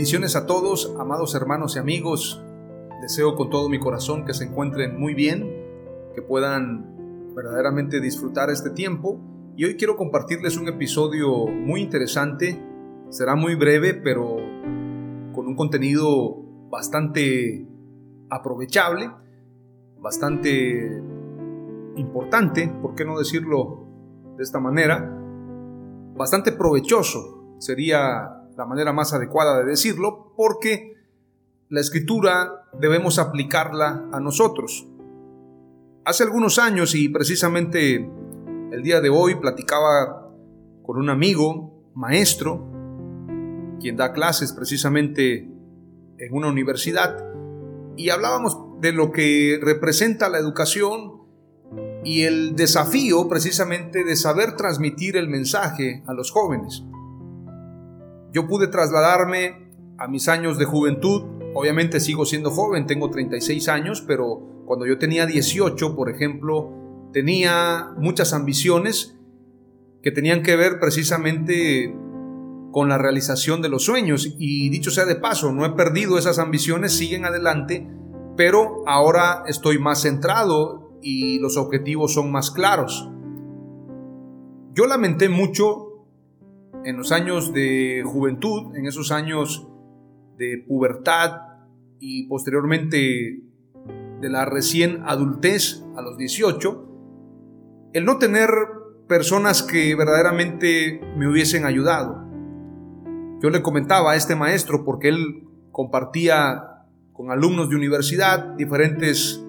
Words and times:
Bendiciones 0.00 0.34
a 0.34 0.46
todos, 0.46 0.96
amados 0.98 1.34
hermanos 1.34 1.76
y 1.76 1.78
amigos. 1.78 2.42
Deseo 3.02 3.36
con 3.36 3.50
todo 3.50 3.68
mi 3.68 3.78
corazón 3.78 4.24
que 4.24 4.32
se 4.32 4.44
encuentren 4.44 4.98
muy 4.98 5.12
bien, 5.12 5.46
que 6.14 6.22
puedan 6.22 7.34
verdaderamente 7.34 8.00
disfrutar 8.00 8.48
este 8.48 8.70
tiempo. 8.70 9.20
Y 9.58 9.66
hoy 9.66 9.76
quiero 9.76 9.96
compartirles 9.98 10.56
un 10.56 10.68
episodio 10.68 11.46
muy 11.48 11.82
interesante. 11.82 12.58
Será 13.10 13.34
muy 13.34 13.56
breve, 13.56 13.92
pero 13.92 14.36
con 15.34 15.46
un 15.46 15.54
contenido 15.54 16.34
bastante 16.70 17.68
aprovechable, 18.30 19.10
bastante 19.98 21.02
importante, 21.96 22.72
¿por 22.80 22.94
qué 22.94 23.04
no 23.04 23.18
decirlo 23.18 23.84
de 24.38 24.44
esta 24.44 24.60
manera? 24.60 25.14
Bastante 26.16 26.52
provechoso 26.52 27.56
sería 27.58 28.39
la 28.60 28.66
manera 28.66 28.92
más 28.92 29.14
adecuada 29.14 29.58
de 29.60 29.64
decirlo, 29.64 30.34
porque 30.36 30.92
la 31.70 31.80
escritura 31.80 32.66
debemos 32.78 33.18
aplicarla 33.18 34.04
a 34.12 34.20
nosotros. 34.20 34.86
Hace 36.04 36.24
algunos 36.24 36.58
años 36.58 36.94
y 36.94 37.08
precisamente 37.08 38.06
el 38.70 38.82
día 38.82 39.00
de 39.00 39.08
hoy 39.08 39.36
platicaba 39.36 40.30
con 40.82 40.98
un 40.98 41.08
amigo, 41.08 41.72
maestro, 41.94 42.66
quien 43.80 43.96
da 43.96 44.12
clases 44.12 44.52
precisamente 44.52 45.48
en 46.18 46.32
una 46.34 46.48
universidad, 46.48 47.16
y 47.96 48.10
hablábamos 48.10 48.58
de 48.82 48.92
lo 48.92 49.10
que 49.10 49.58
representa 49.62 50.28
la 50.28 50.36
educación 50.36 51.22
y 52.04 52.24
el 52.24 52.56
desafío 52.56 53.26
precisamente 53.26 54.04
de 54.04 54.16
saber 54.16 54.54
transmitir 54.54 55.16
el 55.16 55.28
mensaje 55.28 56.02
a 56.06 56.12
los 56.12 56.30
jóvenes. 56.30 56.84
Yo 58.32 58.46
pude 58.46 58.68
trasladarme 58.68 59.70
a 59.98 60.08
mis 60.08 60.28
años 60.28 60.58
de 60.58 60.64
juventud. 60.64 61.22
Obviamente 61.54 62.00
sigo 62.00 62.24
siendo 62.24 62.50
joven, 62.50 62.86
tengo 62.86 63.10
36 63.10 63.68
años, 63.68 64.02
pero 64.06 64.40
cuando 64.66 64.86
yo 64.86 64.98
tenía 64.98 65.26
18, 65.26 65.96
por 65.96 66.10
ejemplo, 66.10 66.72
tenía 67.12 67.90
muchas 67.98 68.32
ambiciones 68.32 69.18
que 70.02 70.12
tenían 70.12 70.42
que 70.42 70.56
ver 70.56 70.78
precisamente 70.80 71.94
con 72.72 72.88
la 72.88 72.98
realización 72.98 73.62
de 73.62 73.68
los 73.68 73.84
sueños. 73.84 74.34
Y 74.38 74.70
dicho 74.70 74.90
sea 74.90 75.04
de 75.04 75.16
paso, 75.16 75.52
no 75.52 75.66
he 75.66 75.70
perdido 75.70 76.18
esas 76.18 76.38
ambiciones, 76.38 76.96
siguen 76.96 77.24
adelante, 77.24 77.86
pero 78.36 78.82
ahora 78.86 79.42
estoy 79.46 79.78
más 79.78 80.02
centrado 80.02 80.98
y 81.02 81.38
los 81.40 81.56
objetivos 81.56 82.14
son 82.14 82.30
más 82.30 82.50
claros. 82.50 83.08
Yo 84.72 84.86
lamenté 84.86 85.28
mucho 85.28 85.89
en 86.84 86.96
los 86.96 87.12
años 87.12 87.52
de 87.52 88.02
juventud, 88.04 88.74
en 88.76 88.86
esos 88.86 89.12
años 89.12 89.68
de 90.36 90.64
pubertad 90.66 91.42
y 91.98 92.26
posteriormente 92.26 93.42
de 94.20 94.28
la 94.28 94.44
recién 94.44 95.02
adultez 95.06 95.82
a 95.96 96.02
los 96.02 96.16
18, 96.16 96.88
el 97.92 98.04
no 98.04 98.18
tener 98.18 98.50
personas 99.08 99.62
que 99.62 99.94
verdaderamente 99.94 101.00
me 101.16 101.28
hubiesen 101.28 101.64
ayudado. 101.64 102.24
Yo 103.42 103.50
le 103.50 103.62
comentaba 103.62 104.12
a 104.12 104.16
este 104.16 104.36
maestro 104.36 104.84
porque 104.84 105.08
él 105.08 105.44
compartía 105.72 106.86
con 107.12 107.30
alumnos 107.30 107.68
de 107.68 107.76
universidad 107.76 108.54
diferentes 108.54 109.44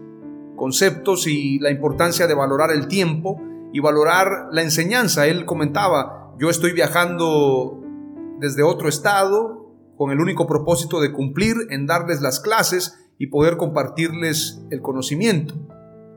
conceptos 0.56 1.28
y 1.28 1.60
la 1.60 1.72
importancia 1.72 2.28
de 2.28 2.34
valorar 2.34 2.72
el 2.72 2.88
tiempo 2.88 3.42
y 3.74 3.80
valorar 3.80 4.48
la 4.52 4.62
enseñanza. 4.62 5.28
Él 5.28 5.46
comentaba, 5.46 6.21
yo 6.40 6.50
estoy 6.50 6.74
viajando 6.74 7.82
desde 8.40 8.64
otro 8.64 8.90
estado 8.90 9.76
con 9.98 10.12
el 10.12 10.20
único 10.20 10.48
propósito 10.48 11.00
de 11.00 11.12
cumplir 11.12 11.56
en 11.70 11.86
darles 11.86 12.22
las 12.22 12.40
clases 12.40 12.98
y 13.20 13.28
poder 13.28 13.58
compartirles 13.58 14.66
el 14.72 14.82
conocimiento. 14.82 15.54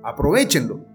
Aprovechenlo. 0.03 0.87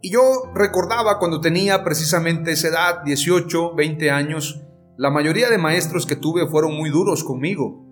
Y 0.00 0.10
yo 0.10 0.50
recordaba 0.54 1.18
cuando 1.18 1.40
tenía 1.40 1.84
precisamente 1.84 2.52
esa 2.52 2.68
edad, 2.68 3.02
18, 3.04 3.74
20 3.74 4.10
años, 4.10 4.62
la 4.96 5.10
mayoría 5.10 5.50
de 5.50 5.58
maestros 5.58 6.06
que 6.06 6.16
tuve 6.16 6.46
fueron 6.46 6.74
muy 6.74 6.90
duros 6.90 7.24
conmigo. 7.24 7.84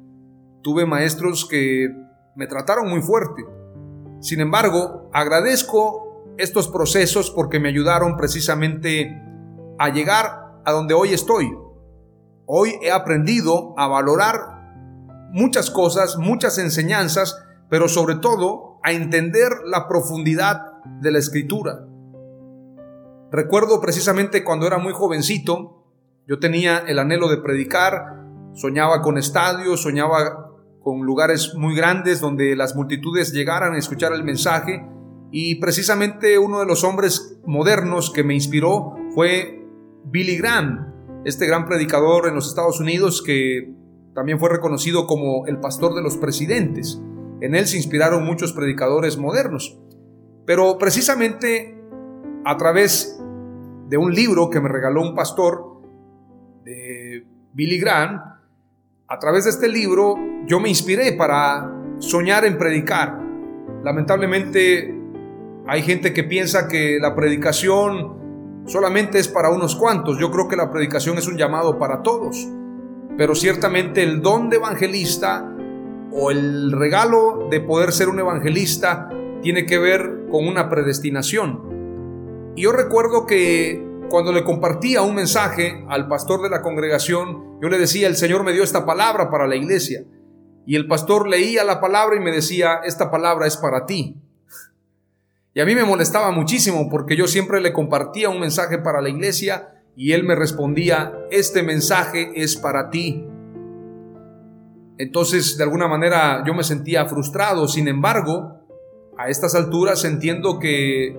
Tuve 0.62 0.86
maestros 0.86 1.46
que 1.46 1.88
me 2.36 2.46
trataron 2.46 2.88
muy 2.88 3.02
fuerte. 3.02 3.44
Sin 4.20 4.40
embargo, 4.40 5.10
agradezco 5.12 6.34
estos 6.38 6.68
procesos 6.68 7.30
porque 7.30 7.60
me 7.60 7.68
ayudaron 7.68 8.16
precisamente 8.16 9.20
a 9.78 9.88
llegar 9.88 10.60
a 10.64 10.72
donde 10.72 10.94
hoy 10.94 11.12
estoy. 11.12 11.56
Hoy 12.46 12.74
he 12.82 12.90
aprendido 12.90 13.74
a 13.78 13.88
valorar 13.88 14.62
muchas 15.32 15.70
cosas, 15.70 16.18
muchas 16.18 16.58
enseñanzas, 16.58 17.42
pero 17.68 17.88
sobre 17.88 18.16
todo 18.16 18.78
a 18.82 18.92
entender 18.92 19.50
la 19.64 19.88
profundidad 19.88 20.82
de 21.00 21.10
la 21.10 21.18
escritura. 21.18 21.86
Recuerdo 23.30 23.80
precisamente 23.80 24.44
cuando 24.44 24.66
era 24.66 24.78
muy 24.78 24.92
jovencito, 24.92 25.86
yo 26.26 26.38
tenía 26.38 26.78
el 26.78 26.98
anhelo 26.98 27.28
de 27.28 27.38
predicar, 27.38 28.26
soñaba 28.52 29.00
con 29.00 29.16
estadios, 29.16 29.82
soñaba 29.82 30.50
con 30.82 31.00
lugares 31.06 31.54
muy 31.54 31.74
grandes 31.74 32.20
donde 32.20 32.54
las 32.56 32.74
multitudes 32.74 33.32
llegaran 33.32 33.74
a 33.74 33.78
escuchar 33.78 34.12
el 34.12 34.24
mensaje 34.24 34.84
y 35.30 35.54
precisamente 35.56 36.38
uno 36.38 36.60
de 36.60 36.66
los 36.66 36.84
hombres 36.84 37.38
modernos 37.46 38.10
que 38.10 38.22
me 38.22 38.34
inspiró 38.34 38.96
fue 39.14 39.61
Billy 40.04 40.36
Graham, 40.36 40.92
este 41.24 41.46
gran 41.46 41.66
predicador 41.66 42.28
en 42.28 42.34
los 42.34 42.48
Estados 42.48 42.80
Unidos 42.80 43.22
que 43.22 43.72
también 44.14 44.38
fue 44.38 44.50
reconocido 44.50 45.06
como 45.06 45.46
el 45.46 45.58
pastor 45.60 45.94
de 45.94 46.02
los 46.02 46.16
presidentes. 46.16 47.00
En 47.40 47.54
él 47.54 47.66
se 47.66 47.76
inspiraron 47.76 48.24
muchos 48.24 48.52
predicadores 48.52 49.16
modernos. 49.16 49.78
Pero 50.44 50.78
precisamente 50.78 51.78
a 52.44 52.56
través 52.56 53.18
de 53.88 53.96
un 53.96 54.14
libro 54.14 54.50
que 54.50 54.60
me 54.60 54.68
regaló 54.68 55.02
un 55.02 55.14
pastor 55.14 55.80
de 56.64 57.26
Billy 57.52 57.78
Graham, 57.78 58.20
a 59.08 59.18
través 59.18 59.44
de 59.44 59.50
este 59.50 59.68
libro 59.68 60.16
yo 60.46 60.58
me 60.60 60.68
inspiré 60.68 61.12
para 61.12 61.70
soñar 61.98 62.44
en 62.44 62.58
predicar. 62.58 63.20
Lamentablemente 63.84 64.94
hay 65.66 65.82
gente 65.82 66.12
que 66.12 66.24
piensa 66.24 66.68
que 66.68 66.98
la 67.00 67.14
predicación 67.14 68.21
solamente 68.66 69.18
es 69.18 69.28
para 69.28 69.50
unos 69.50 69.76
cuantos. 69.76 70.18
Yo 70.18 70.30
creo 70.30 70.48
que 70.48 70.56
la 70.56 70.70
predicación 70.70 71.18
es 71.18 71.26
un 71.26 71.36
llamado 71.36 71.78
para 71.78 72.02
todos. 72.02 72.48
Pero 73.16 73.34
ciertamente 73.34 74.02
el 74.02 74.22
don 74.22 74.48
de 74.48 74.56
evangelista 74.56 75.52
o 76.12 76.30
el 76.30 76.72
regalo 76.72 77.48
de 77.50 77.60
poder 77.60 77.92
ser 77.92 78.08
un 78.08 78.18
evangelista 78.18 79.08
tiene 79.42 79.66
que 79.66 79.78
ver 79.78 80.26
con 80.30 80.46
una 80.46 80.68
predestinación. 80.68 82.52
Y 82.54 82.62
yo 82.62 82.72
recuerdo 82.72 83.26
que 83.26 83.82
cuando 84.08 84.32
le 84.32 84.44
compartía 84.44 85.02
un 85.02 85.14
mensaje 85.14 85.84
al 85.88 86.06
pastor 86.06 86.42
de 86.42 86.50
la 86.50 86.62
congregación, 86.62 87.58
yo 87.60 87.68
le 87.68 87.78
decía, 87.78 88.08
el 88.08 88.16
Señor 88.16 88.44
me 88.44 88.52
dio 88.52 88.62
esta 88.62 88.84
palabra 88.84 89.30
para 89.30 89.46
la 89.46 89.56
iglesia. 89.56 90.04
Y 90.66 90.76
el 90.76 90.86
pastor 90.86 91.28
leía 91.28 91.64
la 91.64 91.80
palabra 91.80 92.16
y 92.16 92.20
me 92.20 92.30
decía, 92.30 92.80
esta 92.84 93.10
palabra 93.10 93.46
es 93.46 93.56
para 93.56 93.86
ti. 93.86 94.16
Y 95.54 95.60
a 95.60 95.66
mí 95.66 95.74
me 95.74 95.84
molestaba 95.84 96.30
muchísimo 96.30 96.88
porque 96.88 97.14
yo 97.14 97.26
siempre 97.26 97.60
le 97.60 97.72
compartía 97.72 98.30
un 98.30 98.40
mensaje 98.40 98.78
para 98.78 99.02
la 99.02 99.10
iglesia 99.10 99.82
y 99.94 100.12
él 100.12 100.24
me 100.24 100.34
respondía, 100.34 101.12
este 101.30 101.62
mensaje 101.62 102.32
es 102.34 102.56
para 102.56 102.88
ti. 102.88 103.26
Entonces, 104.96 105.58
de 105.58 105.64
alguna 105.64 105.88
manera, 105.88 106.42
yo 106.46 106.54
me 106.54 106.64
sentía 106.64 107.04
frustrado. 107.04 107.68
Sin 107.68 107.88
embargo, 107.88 108.60
a 109.18 109.28
estas 109.28 109.54
alturas 109.54 110.04
entiendo 110.04 110.58
que 110.58 111.18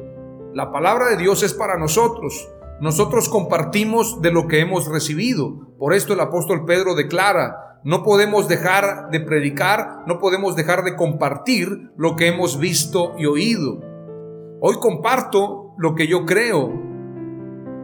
la 0.53 0.71
palabra 0.71 1.09
de 1.09 1.17
Dios 1.17 1.43
es 1.43 1.53
para 1.53 1.77
nosotros. 1.77 2.49
Nosotros 2.81 3.29
compartimos 3.29 4.21
de 4.21 4.31
lo 4.31 4.47
que 4.47 4.61
hemos 4.61 4.87
recibido. 4.87 5.75
Por 5.77 5.93
esto 5.93 6.13
el 6.13 6.19
apóstol 6.19 6.65
Pedro 6.65 6.95
declara, 6.95 7.79
no 7.83 8.03
podemos 8.03 8.47
dejar 8.47 9.09
de 9.11 9.19
predicar, 9.19 10.03
no 10.07 10.17
podemos 10.17 10.55
dejar 10.55 10.83
de 10.83 10.95
compartir 10.95 11.91
lo 11.97 12.15
que 12.15 12.27
hemos 12.27 12.57
visto 12.57 13.13
y 13.19 13.27
oído. 13.27 13.92
Hoy 14.65 14.77
comparto 14.79 15.73
lo 15.77 15.93
que 15.93 16.07
yo 16.07 16.25
creo, 16.25 16.71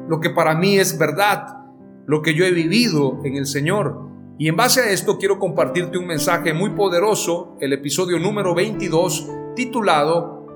lo 0.08 0.22
que 0.22 0.30
para 0.30 0.56
mí 0.56 0.78
es 0.80 0.98
verdad, 0.98 1.58
lo 2.06 2.22
que 2.22 2.34
yo 2.34 2.46
he 2.46 2.52
vivido 2.52 3.20
en 3.26 3.36
el 3.36 3.48
Señor. 3.48 4.08
Y 4.38 4.48
en 4.48 4.56
base 4.56 4.80
a 4.80 4.90
esto 4.90 5.18
quiero 5.18 5.40
compartirte 5.40 5.98
un 5.98 6.08
mensaje 6.08 6.54
muy 6.54 6.70
poderoso, 6.70 7.58
el 7.60 7.74
episodio 7.74 8.18
número 8.18 8.56
22, 8.56 9.30
titulado 9.58 10.48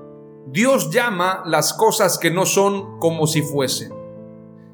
Dios 0.46 0.90
llama 0.90 1.42
las 1.44 1.74
cosas 1.74 2.16
que 2.16 2.30
no 2.30 2.46
son 2.46 2.98
como 3.00 3.26
si 3.26 3.42
fuesen. 3.42 3.92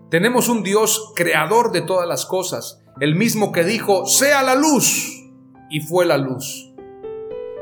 Tenemos 0.08 0.49
un 0.49 0.62
Dios 0.62 1.12
creador 1.17 1.73
de 1.73 1.82
todas 1.82 2.06
las 2.06 2.26
cosas, 2.26 2.85
el 3.00 3.17
mismo 3.17 3.50
que 3.50 3.64
dijo, 3.64 4.06
sea 4.06 4.44
la 4.44 4.55
luz, 4.55 5.20
y 5.69 5.81
fue 5.81 6.06
la 6.06 6.17
luz. 6.17 6.73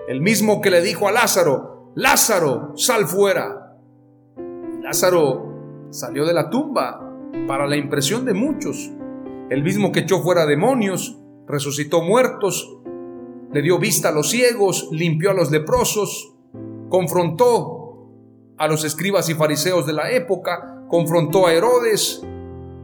El 0.09 0.21
mismo 0.21 0.61
que 0.61 0.69
le 0.69 0.83
dijo 0.83 1.09
a 1.09 1.13
Lázaro, 1.13 1.91
Lázaro, 1.95 2.77
sal 2.77 3.07
fuera. 3.07 3.65
Lázaro 4.89 5.89
salió 5.91 6.25
de 6.25 6.33
la 6.33 6.49
tumba 6.49 6.99
para 7.47 7.67
la 7.67 7.77
impresión 7.77 8.25
de 8.25 8.33
muchos. 8.33 8.91
El 9.51 9.63
mismo 9.63 9.93
que 9.93 10.01
echó 10.01 10.23
fuera 10.23 10.47
demonios, 10.47 11.19
resucitó 11.47 12.01
muertos, 12.01 12.79
le 13.53 13.61
dio 13.61 13.79
vista 13.79 14.09
a 14.09 14.13
los 14.13 14.31
ciegos, 14.31 14.89
limpió 14.91 15.33
a 15.33 15.35
los 15.35 15.51
leprosos, 15.51 16.35
confrontó 16.89 18.09
a 18.57 18.67
los 18.67 18.83
escribas 18.85 19.29
y 19.29 19.35
fariseos 19.35 19.87
de 19.87 19.93
la 19.93 20.11
época, 20.11 20.87
confrontó 20.89 21.47
a 21.47 21.53
Herodes, 21.53 22.23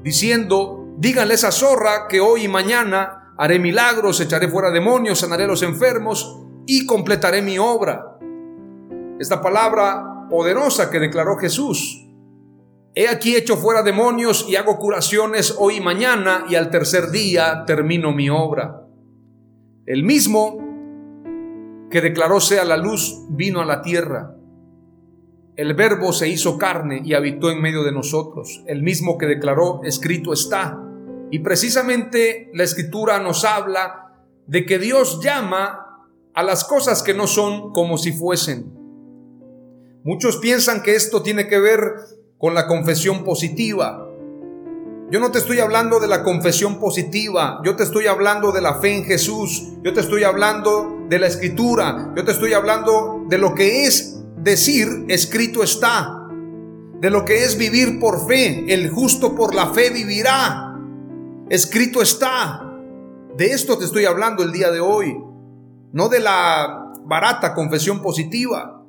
diciendo, 0.03 0.87
díganle 0.99 1.33
a 1.33 1.37
esa 1.37 1.53
zorra 1.53 2.07
que 2.07 2.21
hoy 2.21 2.45
y 2.45 2.49
mañana 2.49 3.33
haré 3.39 3.59
milagros, 3.59 4.21
echaré 4.21 4.49
fuera 4.49 4.71
demonios, 4.71 5.21
sanaré 5.21 5.45
a 5.45 5.49
los 5.49 5.63
enfermos 5.63 6.39
y 6.67 6.85
completaré 6.85 7.41
mi 7.41 7.57
obra. 7.57 8.19
Esta 9.19 9.41
palabra 9.41 10.14
poderosa 10.29 10.91
que 10.91 11.01
declaró 11.01 11.37
Jesús 11.37 12.05
He 12.97 13.09
aquí 13.09 13.35
hecho 13.35 13.57
fuera 13.57 13.83
demonios 13.83 14.47
y 14.49 14.55
hago 14.55 14.79
curaciones 14.79 15.57
hoy 15.59 15.77
y 15.77 15.81
mañana 15.81 16.45
y 16.49 16.55
al 16.55 16.71
tercer 16.71 17.11
día 17.11 17.65
termino 17.67 18.13
mi 18.13 18.31
obra. 18.31 18.87
El 19.85 20.05
mismo 20.05 20.59
que 21.91 22.01
declaró 22.01 22.41
sea 22.41 22.65
la 22.65 22.77
luz 22.77 23.27
vino 23.31 23.61
a 23.61 23.65
la 23.65 23.83
tierra. 23.83 24.37
El 25.57 25.75
verbo 25.75 26.13
se 26.13 26.29
hizo 26.29 26.57
carne 26.57 27.03
y 27.05 27.15
habitó 27.15 27.51
en 27.51 27.61
medio 27.61 27.83
de 27.83 27.91
nosotros. 27.91 28.63
El 28.69 28.85
mismo 28.85 29.19
que 29.19 29.27
declaró 29.27 29.81
escrito 29.83 30.33
está. 30.33 30.81
Y 31.33 31.41
precisamente 31.41 32.49
la 32.55 32.63
escritura 32.63 33.19
nos 33.19 33.45
habla 33.45 34.13
de 34.47 34.65
que 34.65 34.79
Dios 34.79 35.21
llama 35.21 36.07
a 36.33 36.43
las 36.45 36.63
cosas 36.63 37.03
que 37.03 37.15
no 37.15 37.27
son 37.27 37.73
como 37.73 37.99
si 37.99 38.13
fuesen. 38.13 38.84
Muchos 40.07 40.37
piensan 40.37 40.83
que 40.83 40.95
esto 40.97 41.23
tiene 41.23 41.49
que 41.49 41.59
ver 41.59 41.95
con 42.37 42.53
la 42.53 42.67
confesión 42.67 43.25
positiva. 43.25 44.07
Yo 45.11 45.19
no 45.19 45.33
te 45.33 45.39
estoy 45.39 45.61
hablando 45.61 45.99
de 45.99 46.09
la 46.09 46.23
confesión 46.23 46.79
positiva, 46.79 47.63
yo 47.65 47.75
te 47.75 47.85
estoy 47.85 48.07
hablando 48.07 48.53
de 48.53 48.61
la 48.61 48.81
fe 48.81 48.97
en 48.97 49.05
Jesús, 49.05 49.63
yo 49.83 49.95
te 49.95 50.01
estoy 50.01 50.25
hablando 50.25 51.07
de 51.09 51.19
la 51.19 51.27
escritura, 51.27 52.13
yo 52.15 52.23
te 52.23 52.33
estoy 52.33 52.53
hablando 52.53 53.25
de 53.29 53.39
lo 53.39 53.55
que 53.55 53.87
es 53.87 54.23
decir 54.37 55.07
escrito 55.09 55.63
está, 55.63 56.29
de 57.01 57.09
lo 57.09 57.25
que 57.25 57.43
es 57.43 57.57
vivir 57.57 57.99
por 57.99 58.27
fe, 58.27 58.67
el 58.75 58.91
justo 58.91 59.35
por 59.35 59.55
la 59.55 59.73
fe 59.73 59.89
vivirá, 59.89 60.79
escrito 61.49 62.03
está. 62.03 62.61
De 63.39 63.47
esto 63.47 63.79
te 63.79 63.87
estoy 63.87 64.05
hablando 64.05 64.43
el 64.43 64.53
día 64.53 64.71
de 64.71 64.81
hoy, 64.81 65.17
no 65.93 66.11
de 66.11 66.21
la 66.21 66.93
barata 67.07 67.55
confesión 67.55 68.03
positiva. 68.03 68.84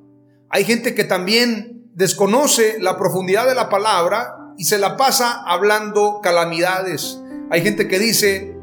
Hay 0.50 0.64
gente 0.64 0.96
que 0.96 1.04
también 1.04 1.90
desconoce 1.94 2.78
la 2.80 2.98
profundidad 2.98 3.48
de 3.48 3.56
la 3.56 3.70
palabra 3.70 4.54
y 4.58 4.66
se 4.66 4.78
la 4.78 4.98
pasa 4.98 5.42
hablando 5.46 6.20
calamidades. 6.22 7.22
Hay 7.50 7.62
gente 7.62 7.88
que 7.88 8.00
dice, 8.00 8.58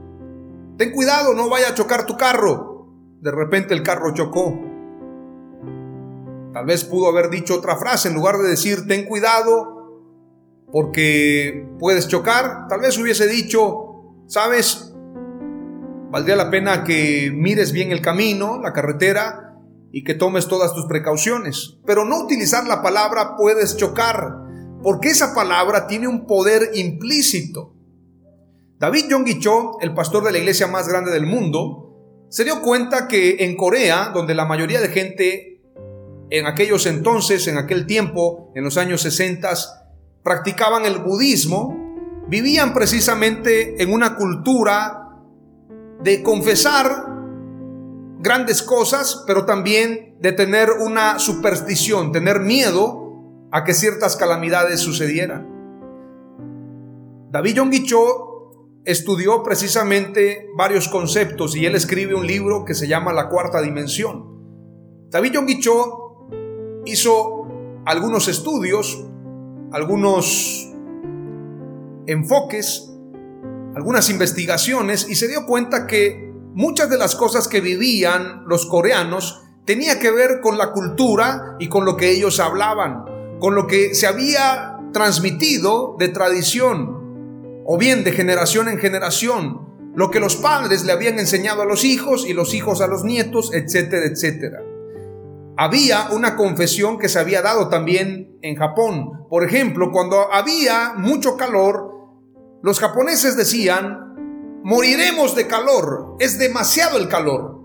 ten 0.76 0.92
cuidado, 0.92 1.34
no 1.34 1.48
vaya 1.48 1.70
a 1.70 1.74
chocar 1.74 2.06
tu 2.06 2.16
carro. 2.16 2.88
De 3.20 3.30
repente 3.30 3.74
el 3.74 3.82
carro 3.82 4.14
chocó. 4.14 4.58
Tal 6.52 6.66
vez 6.66 6.84
pudo 6.84 7.08
haber 7.08 7.30
dicho 7.30 7.54
otra 7.54 7.76
frase 7.76 8.08
en 8.08 8.14
lugar 8.14 8.36
de 8.38 8.48
decir, 8.48 8.86
ten 8.86 9.06
cuidado 9.06 9.72
porque 10.70 11.66
puedes 11.78 12.08
chocar. 12.08 12.68
Tal 12.68 12.80
vez 12.80 12.98
hubiese 12.98 13.26
dicho, 13.26 14.14
sabes, 14.26 14.92
valdría 16.10 16.36
la 16.36 16.50
pena 16.50 16.84
que 16.84 17.30
mires 17.34 17.72
bien 17.72 17.92
el 17.92 18.02
camino, 18.02 18.60
la 18.60 18.72
carretera, 18.72 19.51
y 19.92 20.04
que 20.04 20.14
tomes 20.14 20.48
todas 20.48 20.74
tus 20.74 20.86
precauciones. 20.86 21.78
Pero 21.86 22.04
no 22.04 22.24
utilizar 22.24 22.66
la 22.66 22.82
palabra 22.82 23.36
puedes 23.36 23.76
chocar, 23.76 24.38
porque 24.82 25.10
esa 25.10 25.34
palabra 25.34 25.86
tiene 25.86 26.08
un 26.08 26.26
poder 26.26 26.70
implícito. 26.74 27.74
David 28.78 29.04
Yonggi 29.10 29.38
Cho, 29.38 29.78
el 29.80 29.94
pastor 29.94 30.24
de 30.24 30.32
la 30.32 30.38
iglesia 30.38 30.66
más 30.66 30.88
grande 30.88 31.12
del 31.12 31.26
mundo, 31.26 32.26
se 32.30 32.44
dio 32.44 32.62
cuenta 32.62 33.06
que 33.06 33.36
en 33.40 33.56
Corea, 33.56 34.10
donde 34.14 34.34
la 34.34 34.46
mayoría 34.46 34.80
de 34.80 34.88
gente 34.88 35.60
en 36.30 36.46
aquellos 36.46 36.86
entonces, 36.86 37.46
en 37.46 37.58
aquel 37.58 37.86
tiempo, 37.86 38.50
en 38.54 38.64
los 38.64 38.78
años 38.78 39.02
60, 39.02 39.52
practicaban 40.22 40.86
el 40.86 40.98
budismo, 41.00 41.76
vivían 42.28 42.72
precisamente 42.72 43.82
en 43.82 43.92
una 43.92 44.16
cultura 44.16 45.18
de 46.02 46.22
confesar 46.22 47.21
grandes 48.22 48.62
cosas, 48.62 49.24
pero 49.26 49.44
también 49.44 50.16
de 50.20 50.32
tener 50.32 50.70
una 50.70 51.18
superstición, 51.18 52.12
tener 52.12 52.40
miedo 52.40 53.48
a 53.50 53.64
que 53.64 53.74
ciertas 53.74 54.16
calamidades 54.16 54.80
sucedieran. 54.80 55.48
David 57.30 57.56
Yonggi 57.56 57.84
estudió 58.84 59.42
precisamente 59.42 60.48
varios 60.56 60.88
conceptos 60.88 61.56
y 61.56 61.66
él 61.66 61.74
escribe 61.74 62.14
un 62.14 62.26
libro 62.26 62.64
que 62.64 62.74
se 62.74 62.86
llama 62.86 63.12
La 63.12 63.28
Cuarta 63.28 63.60
Dimensión. 63.60 65.08
David 65.10 65.32
Yonggi 65.32 65.60
hizo 66.86 67.46
algunos 67.84 68.28
estudios, 68.28 69.04
algunos 69.72 70.68
enfoques, 72.06 72.88
algunas 73.74 74.10
investigaciones 74.10 75.08
y 75.08 75.16
se 75.16 75.28
dio 75.28 75.44
cuenta 75.46 75.86
que 75.86 76.31
muchas 76.54 76.90
de 76.90 76.98
las 76.98 77.16
cosas 77.16 77.48
que 77.48 77.60
vivían 77.60 78.44
los 78.46 78.66
coreanos 78.66 79.42
tenía 79.64 79.98
que 79.98 80.10
ver 80.10 80.40
con 80.40 80.58
la 80.58 80.72
cultura 80.72 81.56
y 81.58 81.68
con 81.68 81.84
lo 81.84 81.96
que 81.96 82.10
ellos 82.10 82.40
hablaban, 82.40 83.04
con 83.40 83.54
lo 83.54 83.66
que 83.66 83.94
se 83.94 84.06
había 84.06 84.78
transmitido 84.92 85.96
de 85.98 86.08
tradición 86.08 87.62
o 87.64 87.78
bien 87.78 88.04
de 88.04 88.12
generación 88.12 88.68
en 88.68 88.78
generación, 88.78 89.92
lo 89.94 90.10
que 90.10 90.20
los 90.20 90.36
padres 90.36 90.84
le 90.84 90.92
habían 90.92 91.18
enseñado 91.18 91.62
a 91.62 91.66
los 91.66 91.84
hijos 91.84 92.26
y 92.26 92.32
los 92.32 92.54
hijos 92.54 92.80
a 92.80 92.86
los 92.86 93.04
nietos, 93.04 93.52
etcétera, 93.54 94.06
etcétera. 94.06 94.60
Había 95.56 96.08
una 96.10 96.34
confesión 96.36 96.98
que 96.98 97.08
se 97.08 97.18
había 97.18 97.42
dado 97.42 97.68
también 97.68 98.38
en 98.40 98.56
Japón. 98.56 99.26
Por 99.28 99.44
ejemplo, 99.44 99.90
cuando 99.92 100.32
había 100.32 100.94
mucho 100.96 101.36
calor, 101.36 101.92
los 102.62 102.80
japoneses 102.80 103.36
decían, 103.36 104.11
moriremos 104.64 105.34
de 105.34 105.46
calor, 105.46 106.16
es 106.20 106.38
demasiado 106.38 106.98
el 106.98 107.08
calor. 107.08 107.60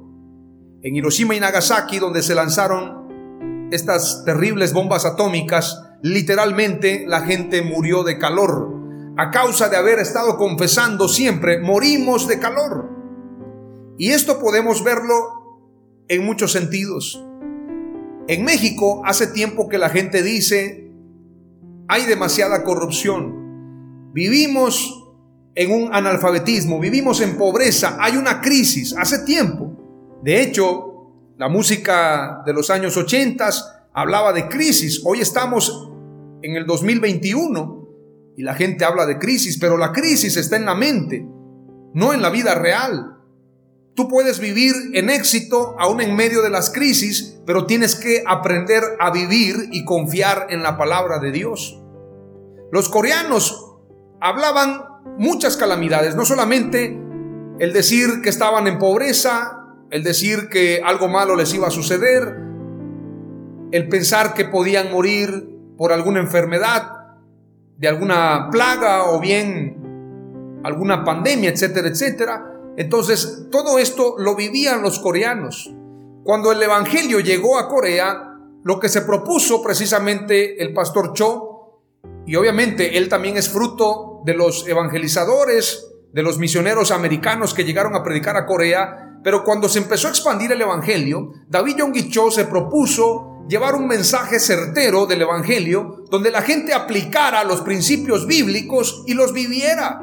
En 0.82 0.96
Hiroshima 0.96 1.36
y 1.36 1.40
Nagasaki, 1.40 2.00
donde 2.00 2.24
se 2.24 2.36
lanzaron 2.36 3.68
estas 3.72 4.24
terribles 4.26 4.74
bombas 4.74 5.06
atómicas, 5.06 5.82
literalmente 6.02 7.06
la 7.08 7.22
gente 7.22 7.62
murió 7.62 8.04
de 8.04 8.18
calor. 8.18 8.74
A 9.18 9.32
causa 9.32 9.70
de 9.70 9.78
haber 9.78 10.00
estado 10.00 10.38
confesando 10.38 11.08
siempre, 11.08 11.60
morimos 11.60 12.28
de 12.28 12.40
calor. 12.40 12.90
Y 13.98 14.12
esto 14.12 14.40
podemos 14.40 14.84
verlo 14.84 15.16
en 16.08 16.24
muchos 16.24 16.52
sentidos. 16.52 17.24
En 18.28 18.44
México 18.44 19.02
hace 19.06 19.28
tiempo 19.28 19.70
que 19.70 19.78
la 19.78 19.90
gente 19.90 20.22
dice, 20.22 20.92
hay 21.88 22.06
demasiada 22.06 22.64
corrupción, 22.64 24.12
vivimos 24.14 25.07
en 25.58 25.72
un 25.72 25.90
analfabetismo, 25.92 26.80
vivimos 26.80 27.20
en 27.20 27.36
pobreza, 27.36 27.98
hay 28.00 28.16
una 28.16 28.42
crisis 28.42 28.96
hace 28.96 29.26
tiempo. 29.26 30.20
De 30.22 30.40
hecho, 30.40 31.34
la 31.36 31.50
música 31.50 32.44
de 32.46 32.54
los 32.54 32.70
años 32.70 32.96
80 32.96 33.50
hablaba 33.92 34.34
de 34.34 34.48
crisis, 34.50 35.02
hoy 35.04 35.20
estamos 35.20 35.90
en 36.44 36.56
el 36.56 36.68
2021 36.68 37.88
y 38.38 38.44
la 38.44 38.54
gente 38.54 38.86
habla 38.86 39.08
de 39.08 39.18
crisis, 39.18 39.58
pero 39.58 39.78
la 39.78 39.92
crisis 39.92 40.38
está 40.38 40.58
en 40.58 40.66
la 40.66 40.76
mente, 40.76 41.28
no 41.96 42.14
en 42.14 42.22
la 42.22 42.30
vida 42.30 42.54
real. 42.54 43.18
Tú 43.96 44.08
puedes 44.08 44.40
vivir 44.40 44.76
en 44.94 45.10
éxito 45.10 45.76
aún 45.80 46.02
en 46.02 46.16
medio 46.16 46.44
de 46.44 46.52
las 46.52 46.70
crisis, 46.70 47.40
pero 47.48 47.66
tienes 47.66 47.96
que 47.96 48.24
aprender 48.28 48.84
a 49.00 49.10
vivir 49.10 49.70
y 49.72 49.86
confiar 49.86 50.46
en 50.52 50.62
la 50.62 50.78
palabra 50.78 51.18
de 51.18 51.32
Dios. 51.32 51.82
Los 52.72 52.90
coreanos 52.90 53.74
hablaban 54.22 54.97
muchas 55.18 55.58
calamidades, 55.58 56.16
no 56.16 56.26
solamente 56.26 57.00
el 57.60 57.74
decir 57.74 58.22
que 58.22 58.30
estaban 58.30 58.68
en 58.68 58.78
pobreza, 58.78 59.66
el 59.90 60.04
decir 60.04 60.50
que 60.50 60.82
algo 60.84 61.08
malo 61.08 61.36
les 61.36 61.54
iba 61.54 61.68
a 61.68 61.72
suceder, 61.72 62.36
el 63.72 63.90
pensar 63.90 64.34
que 64.34 64.46
podían 64.46 64.92
morir 64.92 65.50
por 65.78 65.92
alguna 65.92 66.20
enfermedad, 66.20 66.92
de 67.78 67.88
alguna 67.88 68.50
plaga 68.52 69.12
o 69.12 69.20
bien 69.20 70.62
alguna 70.64 71.04
pandemia, 71.04 71.50
etcétera, 71.50 71.88
etcétera. 71.88 72.54
Entonces, 72.78 73.48
todo 73.52 73.80
esto 73.80 74.16
lo 74.18 74.36
vivían 74.36 74.82
los 74.82 75.00
coreanos. 75.00 75.74
Cuando 76.24 76.52
el 76.52 76.62
Evangelio 76.62 77.20
llegó 77.20 77.58
a 77.58 77.68
Corea, 77.68 78.36
lo 78.64 78.80
que 78.80 78.90
se 78.90 79.02
propuso 79.02 79.64
precisamente 79.64 80.62
el 80.62 80.74
pastor 80.74 81.14
Cho, 81.14 81.82
y 82.26 82.36
obviamente 82.36 82.98
él 82.98 83.08
también 83.08 83.38
es 83.38 83.50
fruto 83.50 84.07
de 84.26 84.34
los 84.34 84.68
evangelizadores, 84.68 85.88
de 86.14 86.24
los 86.24 86.38
misioneros 86.38 86.92
americanos 86.92 87.54
que 87.54 87.64
llegaron 87.64 87.96
a 87.96 88.04
predicar 88.04 88.38
a 88.38 88.46
Corea, 88.46 89.20
pero 89.24 89.44
cuando 89.44 89.68
se 89.68 89.80
empezó 89.80 90.08
a 90.08 90.12
expandir 90.12 90.52
el 90.52 90.62
Evangelio, 90.62 91.32
David 91.48 91.78
Yonggi 91.78 92.10
Cho 92.10 92.32
se 92.32 92.46
propuso 92.46 93.46
llevar 93.50 93.76
un 93.76 93.88
mensaje 93.88 94.40
certero 94.40 95.06
del 95.06 95.22
Evangelio 95.22 96.06
donde 96.10 96.32
la 96.32 96.42
gente 96.42 96.74
aplicara 96.74 97.44
los 97.44 97.62
principios 97.62 98.26
bíblicos 98.28 99.04
y 99.08 99.14
los 99.14 99.34
viviera 99.34 100.02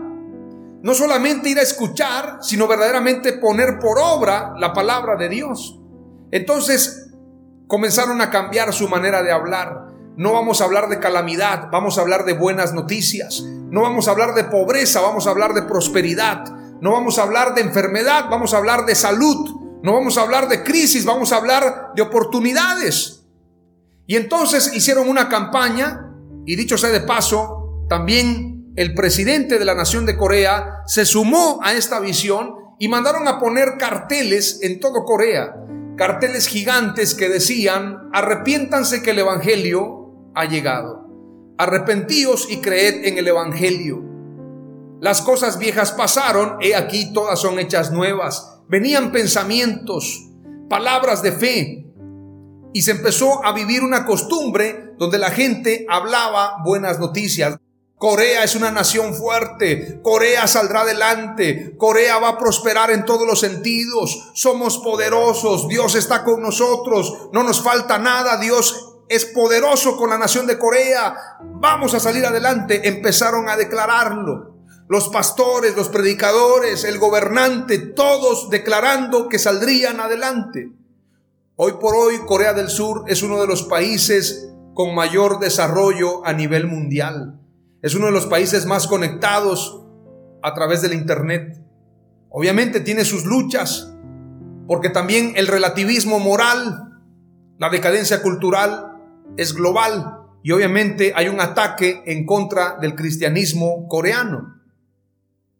no 0.84 0.92
solamente 0.92 1.48
ir 1.48 1.58
a 1.58 1.62
escuchar, 1.62 2.40
sino 2.42 2.68
verdaderamente 2.68 3.32
poner 3.32 3.78
por 3.78 3.98
obra 3.98 4.52
la 4.58 4.74
palabra 4.74 5.16
de 5.16 5.30
Dios. 5.30 5.80
Entonces 6.30 7.10
comenzaron 7.66 8.20
a 8.20 8.28
cambiar 8.28 8.70
su 8.74 8.86
manera 8.86 9.22
de 9.22 9.32
hablar. 9.32 9.83
No 10.16 10.32
vamos 10.32 10.60
a 10.60 10.64
hablar 10.64 10.88
de 10.88 11.00
calamidad, 11.00 11.70
vamos 11.72 11.98
a 11.98 12.02
hablar 12.02 12.24
de 12.24 12.34
buenas 12.34 12.72
noticias. 12.72 13.42
No 13.42 13.82
vamos 13.82 14.06
a 14.06 14.12
hablar 14.12 14.34
de 14.34 14.44
pobreza, 14.44 15.00
vamos 15.00 15.26
a 15.26 15.30
hablar 15.30 15.54
de 15.54 15.62
prosperidad. 15.62 16.44
No 16.80 16.92
vamos 16.92 17.18
a 17.18 17.24
hablar 17.24 17.54
de 17.54 17.62
enfermedad, 17.62 18.26
vamos 18.30 18.54
a 18.54 18.58
hablar 18.58 18.86
de 18.86 18.94
salud. 18.94 19.80
No 19.82 19.92
vamos 19.92 20.16
a 20.16 20.22
hablar 20.22 20.48
de 20.48 20.62
crisis, 20.62 21.04
vamos 21.04 21.32
a 21.32 21.36
hablar 21.36 21.90
de 21.96 22.02
oportunidades. 22.02 23.24
Y 24.06 24.14
entonces 24.14 24.72
hicieron 24.72 25.08
una 25.08 25.28
campaña, 25.28 26.12
y 26.46 26.54
dicho 26.54 26.78
sea 26.78 26.90
de 26.90 27.00
paso, 27.00 27.84
también 27.88 28.72
el 28.76 28.94
presidente 28.94 29.58
de 29.58 29.64
la 29.64 29.74
nación 29.74 30.06
de 30.06 30.16
Corea 30.16 30.82
se 30.86 31.04
sumó 31.06 31.58
a 31.62 31.72
esta 31.72 31.98
visión 31.98 32.54
y 32.78 32.86
mandaron 32.88 33.26
a 33.26 33.40
poner 33.40 33.78
carteles 33.78 34.60
en 34.62 34.78
todo 34.78 35.04
Corea, 35.04 35.56
carteles 35.96 36.46
gigantes 36.46 37.14
que 37.14 37.28
decían, 37.28 38.10
arrepiéntanse 38.12 39.02
que 39.02 39.10
el 39.10 39.18
Evangelio 39.18 40.03
ha 40.34 40.44
llegado, 40.46 41.06
arrepentíos 41.58 42.50
y 42.50 42.60
creed 42.60 43.04
en 43.06 43.18
el 43.18 43.28
Evangelio. 43.28 44.02
Las 45.00 45.20
cosas 45.22 45.58
viejas 45.58 45.92
pasaron, 45.92 46.56
he 46.60 46.74
aquí 46.74 47.12
todas 47.12 47.38
son 47.38 47.58
hechas 47.58 47.92
nuevas. 47.92 48.60
Venían 48.68 49.12
pensamientos, 49.12 50.30
palabras 50.68 51.22
de 51.22 51.32
fe, 51.32 51.86
y 52.72 52.82
se 52.82 52.90
empezó 52.90 53.44
a 53.44 53.52
vivir 53.52 53.82
una 53.82 54.04
costumbre 54.04 54.94
donde 54.98 55.18
la 55.18 55.30
gente 55.30 55.86
hablaba 55.88 56.56
buenas 56.64 56.98
noticias. 56.98 57.56
Corea 57.96 58.42
es 58.42 58.56
una 58.56 58.70
nación 58.70 59.14
fuerte, 59.14 60.00
Corea 60.02 60.46
saldrá 60.46 60.80
adelante, 60.80 61.74
Corea 61.78 62.18
va 62.18 62.30
a 62.30 62.38
prosperar 62.38 62.90
en 62.90 63.04
todos 63.04 63.26
los 63.26 63.40
sentidos, 63.40 64.32
somos 64.34 64.78
poderosos, 64.78 65.68
Dios 65.68 65.94
está 65.94 66.24
con 66.24 66.42
nosotros, 66.42 67.28
no 67.32 67.44
nos 67.44 67.62
falta 67.62 67.98
nada, 67.98 68.36
Dios 68.38 68.93
es 69.08 69.24
poderoso 69.26 69.96
con 69.96 70.10
la 70.10 70.18
nación 70.18 70.46
de 70.46 70.58
Corea, 70.58 71.14
vamos 71.60 71.94
a 71.94 72.00
salir 72.00 72.24
adelante, 72.24 72.88
empezaron 72.88 73.48
a 73.48 73.56
declararlo. 73.56 74.54
Los 74.88 75.08
pastores, 75.08 75.76
los 75.76 75.88
predicadores, 75.88 76.84
el 76.84 76.98
gobernante, 76.98 77.78
todos 77.78 78.50
declarando 78.50 79.28
que 79.28 79.38
saldrían 79.38 80.00
adelante. 80.00 80.72
Hoy 81.56 81.72
por 81.80 81.94
hoy 81.94 82.18
Corea 82.26 82.52
del 82.52 82.68
Sur 82.68 83.04
es 83.06 83.22
uno 83.22 83.40
de 83.40 83.46
los 83.46 83.62
países 83.62 84.50
con 84.74 84.94
mayor 84.94 85.38
desarrollo 85.38 86.26
a 86.26 86.32
nivel 86.32 86.66
mundial. 86.66 87.40
Es 87.80 87.94
uno 87.94 88.06
de 88.06 88.12
los 88.12 88.26
países 88.26 88.66
más 88.66 88.86
conectados 88.86 89.82
a 90.42 90.52
través 90.52 90.82
del 90.82 90.92
Internet. 90.92 91.62
Obviamente 92.28 92.80
tiene 92.80 93.04
sus 93.04 93.24
luchas, 93.24 93.92
porque 94.66 94.90
también 94.90 95.32
el 95.36 95.46
relativismo 95.46 96.18
moral, 96.18 96.90
la 97.58 97.70
decadencia 97.70 98.20
cultural 98.20 98.93
es 99.36 99.54
global 99.54 100.24
y 100.42 100.52
obviamente 100.52 101.12
hay 101.16 101.28
un 101.28 101.40
ataque 101.40 102.02
en 102.04 102.26
contra 102.26 102.76
del 102.80 102.94
cristianismo 102.94 103.88
coreano. 103.88 104.60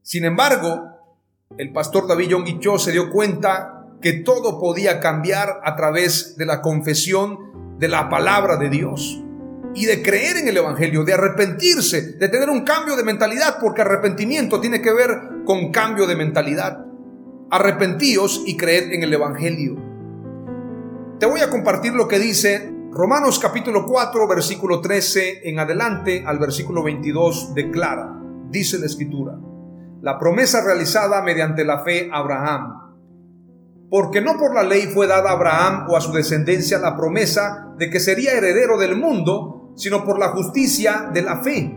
Sin 0.02 0.24
embargo, 0.24 0.90
el 1.56 1.72
pastor 1.72 2.06
David 2.06 2.28
Yonggi 2.28 2.58
Cho 2.60 2.78
se 2.78 2.92
dio 2.92 3.10
cuenta 3.10 3.86
que 4.02 4.12
todo 4.12 4.60
podía 4.60 5.00
cambiar 5.00 5.60
a 5.64 5.74
través 5.76 6.36
de 6.36 6.44
la 6.44 6.60
confesión 6.60 7.78
de 7.78 7.88
la 7.88 8.10
palabra 8.10 8.58
de 8.58 8.68
Dios 8.68 9.22
y 9.74 9.86
de 9.86 10.02
creer 10.02 10.36
en 10.36 10.48
el 10.48 10.58
Evangelio, 10.58 11.04
de 11.04 11.14
arrepentirse, 11.14 12.12
de 12.18 12.28
tener 12.28 12.50
un 12.50 12.64
cambio 12.64 12.96
de 12.96 13.02
mentalidad, 13.02 13.56
porque 13.60 13.80
arrepentimiento 13.80 14.60
tiene 14.60 14.82
que 14.82 14.92
ver 14.92 15.08
con 15.46 15.72
cambio 15.72 16.06
de 16.06 16.16
mentalidad. 16.16 16.84
Arrepentíos 17.50 18.42
y 18.46 18.56
creed 18.58 18.92
en 18.92 19.02
el 19.02 19.12
Evangelio. 19.14 19.76
Te 21.18 21.26
voy 21.26 21.40
a 21.40 21.48
compartir 21.48 21.94
lo 21.94 22.06
que 22.06 22.18
dice 22.18 22.73
Romanos 22.94 23.40
capítulo 23.40 23.86
4, 23.86 24.28
versículo 24.28 24.80
13 24.80 25.48
en 25.48 25.58
adelante 25.58 26.22
al 26.24 26.38
versículo 26.38 26.82
22 26.84 27.52
declara, 27.52 28.20
dice 28.50 28.78
la 28.78 28.86
escritura, 28.86 29.36
la 30.00 30.16
promesa 30.18 30.62
realizada 30.64 31.20
mediante 31.20 31.64
la 31.64 31.82
fe 31.82 32.08
a 32.12 32.18
Abraham 32.18 32.84
porque 33.90 34.20
no 34.20 34.36
por 34.38 34.54
la 34.54 34.64
ley 34.64 34.88
fue 34.92 35.06
dada 35.06 35.30
a 35.30 35.34
Abraham 35.34 35.86
o 35.88 35.96
a 35.96 36.00
su 36.00 36.12
descendencia 36.12 36.78
la 36.78 36.96
promesa 36.96 37.74
de 37.78 37.90
que 37.90 38.00
sería 38.00 38.32
heredero 38.32 38.76
del 38.76 38.96
mundo, 38.96 39.72
sino 39.76 40.04
por 40.04 40.18
la 40.18 40.30
justicia 40.30 41.10
de 41.12 41.22
la 41.22 41.42
fe. 41.44 41.76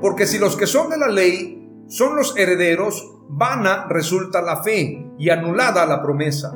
Porque 0.00 0.26
si 0.26 0.38
los 0.38 0.56
que 0.56 0.68
son 0.68 0.90
de 0.90 0.96
la 0.96 1.08
ley 1.08 1.84
son 1.88 2.14
los 2.14 2.36
herederos, 2.36 3.18
vana 3.28 3.86
resulta 3.88 4.42
la 4.42 4.62
fe 4.62 5.12
y 5.18 5.30
anulada 5.30 5.86
la 5.86 6.02
promesa. 6.02 6.52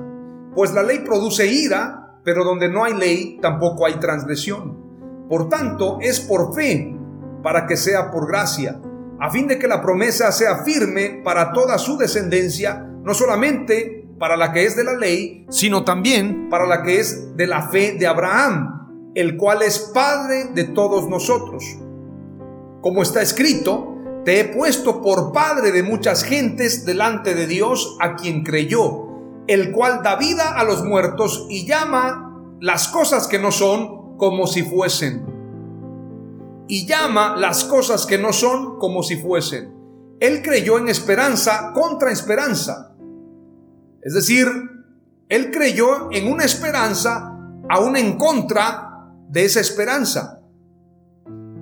Pues 0.54 0.72
la 0.72 0.84
ley 0.84 1.00
produce 1.00 1.46
ira, 1.46 2.01
pero 2.24 2.44
donde 2.44 2.68
no 2.68 2.84
hay 2.84 2.94
ley 2.94 3.38
tampoco 3.40 3.86
hay 3.86 3.94
transgresión. 3.94 4.78
Por 5.28 5.48
tanto, 5.48 5.98
es 6.00 6.20
por 6.20 6.54
fe, 6.54 6.96
para 7.42 7.66
que 7.66 7.76
sea 7.76 8.10
por 8.10 8.28
gracia, 8.28 8.80
a 9.18 9.30
fin 9.30 9.46
de 9.46 9.58
que 9.58 9.68
la 9.68 9.82
promesa 9.82 10.32
sea 10.32 10.64
firme 10.64 11.20
para 11.24 11.52
toda 11.52 11.78
su 11.78 11.96
descendencia, 11.96 12.86
no 13.02 13.14
solamente 13.14 14.08
para 14.18 14.36
la 14.36 14.52
que 14.52 14.64
es 14.64 14.76
de 14.76 14.84
la 14.84 14.94
ley, 14.94 15.46
sino 15.50 15.84
también 15.84 16.48
para 16.48 16.66
la 16.66 16.82
que 16.82 17.00
es 17.00 17.36
de 17.36 17.46
la 17.46 17.68
fe 17.68 17.96
de 17.98 18.06
Abraham, 18.06 19.10
el 19.14 19.36
cual 19.36 19.62
es 19.62 19.90
Padre 19.92 20.46
de 20.54 20.64
todos 20.64 21.08
nosotros. 21.08 21.64
Como 22.80 23.02
está 23.02 23.22
escrito, 23.22 23.96
te 24.24 24.40
he 24.40 24.44
puesto 24.44 25.02
por 25.02 25.32
Padre 25.32 25.72
de 25.72 25.82
muchas 25.82 26.24
gentes 26.24 26.84
delante 26.84 27.34
de 27.34 27.46
Dios 27.46 27.96
a 28.00 28.16
quien 28.16 28.44
creyó, 28.44 29.11
el 29.46 29.72
cual 29.72 30.02
da 30.02 30.16
vida 30.16 30.58
a 30.58 30.64
los 30.64 30.84
muertos 30.84 31.46
y 31.48 31.66
llama 31.66 32.56
las 32.60 32.88
cosas 32.88 33.26
que 33.26 33.38
no 33.38 33.52
son 33.52 34.16
como 34.16 34.46
si 34.46 34.62
fuesen. 34.62 35.26
Y 36.68 36.86
llama 36.86 37.36
las 37.36 37.64
cosas 37.64 38.06
que 38.06 38.18
no 38.18 38.32
son 38.32 38.78
como 38.78 39.02
si 39.02 39.16
fuesen. 39.16 39.74
Él 40.20 40.42
creyó 40.42 40.78
en 40.78 40.88
esperanza 40.88 41.72
contra 41.74 42.12
esperanza 42.12 42.92
es 44.02 44.14
decir, 44.14 44.48
él 45.28 45.50
creyó 45.52 46.10
en 46.10 46.30
una 46.30 46.44
esperanza 46.44 47.38
aún 47.70 47.96
en 47.96 48.18
contra 48.18 49.12
de 49.28 49.44
esa 49.44 49.60
esperanza. 49.60 50.40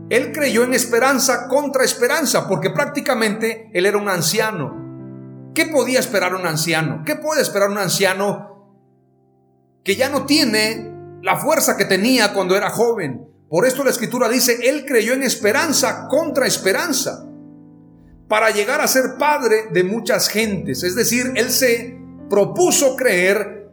Él 0.09 0.33
creyó 0.33 0.65
en 0.65 0.75
esperanza 0.75 1.47
contra 1.49 1.85
esperanza 1.85 2.49
porque 2.49 2.71
prácticamente 2.71 3.71
él 3.75 3.87
era 3.87 3.99
un 3.99 4.09
anciano. 4.09 4.80
¿Qué 5.61 5.67
podía 5.67 6.01
esperar 6.01 6.35
un 6.35 6.47
anciano? 6.47 7.03
¿Qué 7.05 7.17
puede 7.17 7.43
esperar 7.43 7.69
un 7.69 7.77
anciano 7.77 8.73
que 9.85 9.95
ya 9.95 10.09
no 10.09 10.25
tiene 10.25 10.91
la 11.21 11.37
fuerza 11.37 11.77
que 11.77 11.85
tenía 11.85 12.33
cuando 12.33 12.57
era 12.57 12.71
joven? 12.71 13.29
Por 13.47 13.67
esto 13.67 13.85
la 13.85 13.91
escritura 13.91 14.31
dice, 14.31 14.59
él 14.71 14.87
creyó 14.87 15.13
en 15.13 15.23
esperanza 15.23 16.09
contra 16.09 16.47
esperanza. 16.47 17.27
para 18.27 18.51
llegar 18.53 18.81
a 18.81 18.89
ser 18.89 19.19
padre 19.19 19.67
de 19.71 19.85
muchas 19.85 20.29
gentes. 20.31 20.83
Es 20.83 20.95
decir, 20.95 21.31
él 21.35 21.51
se 21.51 21.99
propuso 22.31 22.97
creer, 22.97 23.69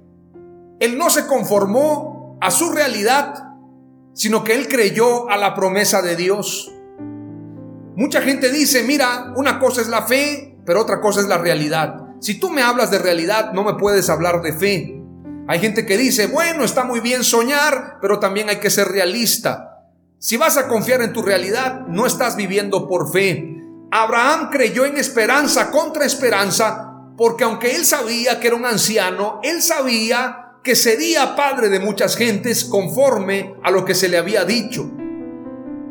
él 0.82 0.98
no 0.98 1.10
se 1.10 1.26
conformó 1.26 2.38
a 2.42 2.52
su 2.52 2.70
realidad, 2.72 3.54
sino 4.14 4.44
que 4.44 4.56
él 4.56 4.68
creyó 4.68 5.30
a 5.30 5.38
la 5.38 5.54
promesa 5.54 6.02
de 6.02 6.18
Dios. 6.18 6.70
Mucha 7.96 8.22
gente 8.22 8.52
dice, 8.52 8.84
mira, 8.84 9.32
una 9.38 9.58
cosa 9.58 9.80
es 9.80 9.88
la 9.88 10.02
fe, 10.02 10.47
pero 10.68 10.82
otra 10.82 11.00
cosa 11.00 11.22
es 11.22 11.28
la 11.28 11.38
realidad. 11.38 11.96
Si 12.20 12.42
tú 12.42 12.50
me 12.50 12.62
hablas 12.62 12.92
de 12.92 13.00
realidad, 13.00 13.54
no 13.54 13.64
me 13.64 13.76
puedes 13.76 14.10
hablar 14.10 14.42
de 14.42 14.52
fe. 14.52 15.02
Hay 15.48 15.60
gente 15.60 15.86
que 15.86 15.98
dice, 15.98 16.28
bueno, 16.28 16.66
está 16.66 16.84
muy 16.84 17.00
bien 17.00 17.24
soñar, 17.24 18.00
pero 18.02 18.20
también 18.20 18.50
hay 18.50 18.58
que 18.58 18.70
ser 18.70 18.90
realista. 18.90 19.86
Si 20.20 20.36
vas 20.36 20.58
a 20.58 20.68
confiar 20.68 21.02
en 21.02 21.14
tu 21.14 21.22
realidad, 21.22 21.88
no 21.88 22.06
estás 22.06 22.36
viviendo 22.36 22.86
por 22.86 23.14
fe. 23.14 23.56
Abraham 23.92 24.50
creyó 24.52 24.86
en 24.86 24.98
esperanza 24.98 25.72
contra 25.72 26.04
esperanza, 26.04 27.14
porque 27.16 27.46
aunque 27.46 27.74
él 27.74 27.86
sabía 27.86 28.42
que 28.42 28.48
era 28.48 28.58
un 28.58 28.66
anciano, 28.66 29.40
él 29.44 29.62
sabía 29.62 30.58
que 30.66 30.76
sería 30.76 31.38
padre 31.38 31.70
de 31.70 31.80
muchas 31.80 32.18
gentes 32.18 32.66
conforme 32.66 33.56
a 33.64 33.72
lo 33.72 33.86
que 33.86 33.96
se 33.96 34.10
le 34.10 34.18
había 34.18 34.44
dicho. 34.44 34.92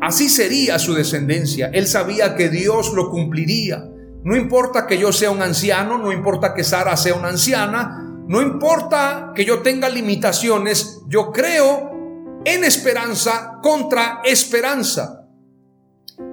Así 0.03 0.29
sería 0.29 0.77
su 0.77 0.93
descendencia. 0.93 1.71
Él 1.73 1.87
sabía 1.87 2.35
que 2.35 2.49
Dios 2.49 2.93
lo 2.93 3.09
cumpliría. 3.09 3.89
No 4.27 4.35
importa 4.35 4.85
que 4.87 4.97
yo 4.97 5.13
sea 5.13 5.31
un 5.31 5.41
anciano, 5.41 5.97
no 5.97 6.11
importa 6.11 6.53
que 6.53 6.65
Sara 6.65 6.97
sea 6.97 7.15
una 7.15 7.29
anciana, 7.29 8.13
no 8.27 8.41
importa 8.41 9.31
que 9.33 9.45
yo 9.45 9.61
tenga 9.61 9.87
limitaciones, 9.87 10.99
yo 11.07 11.31
creo 11.31 12.41
en 12.43 12.65
esperanza 12.65 13.57
contra 13.63 14.19
esperanza. 14.25 15.29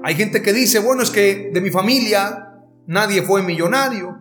Hay 0.03 0.17
gente 0.17 0.43
que 0.43 0.53
dice, 0.53 0.81
bueno, 0.81 1.05
es 1.05 1.11
que 1.11 1.53
de 1.55 1.61
mi 1.61 1.71
familia 1.71 2.65
nadie 2.89 3.23
fue 3.23 3.45
millonario. 3.45 4.19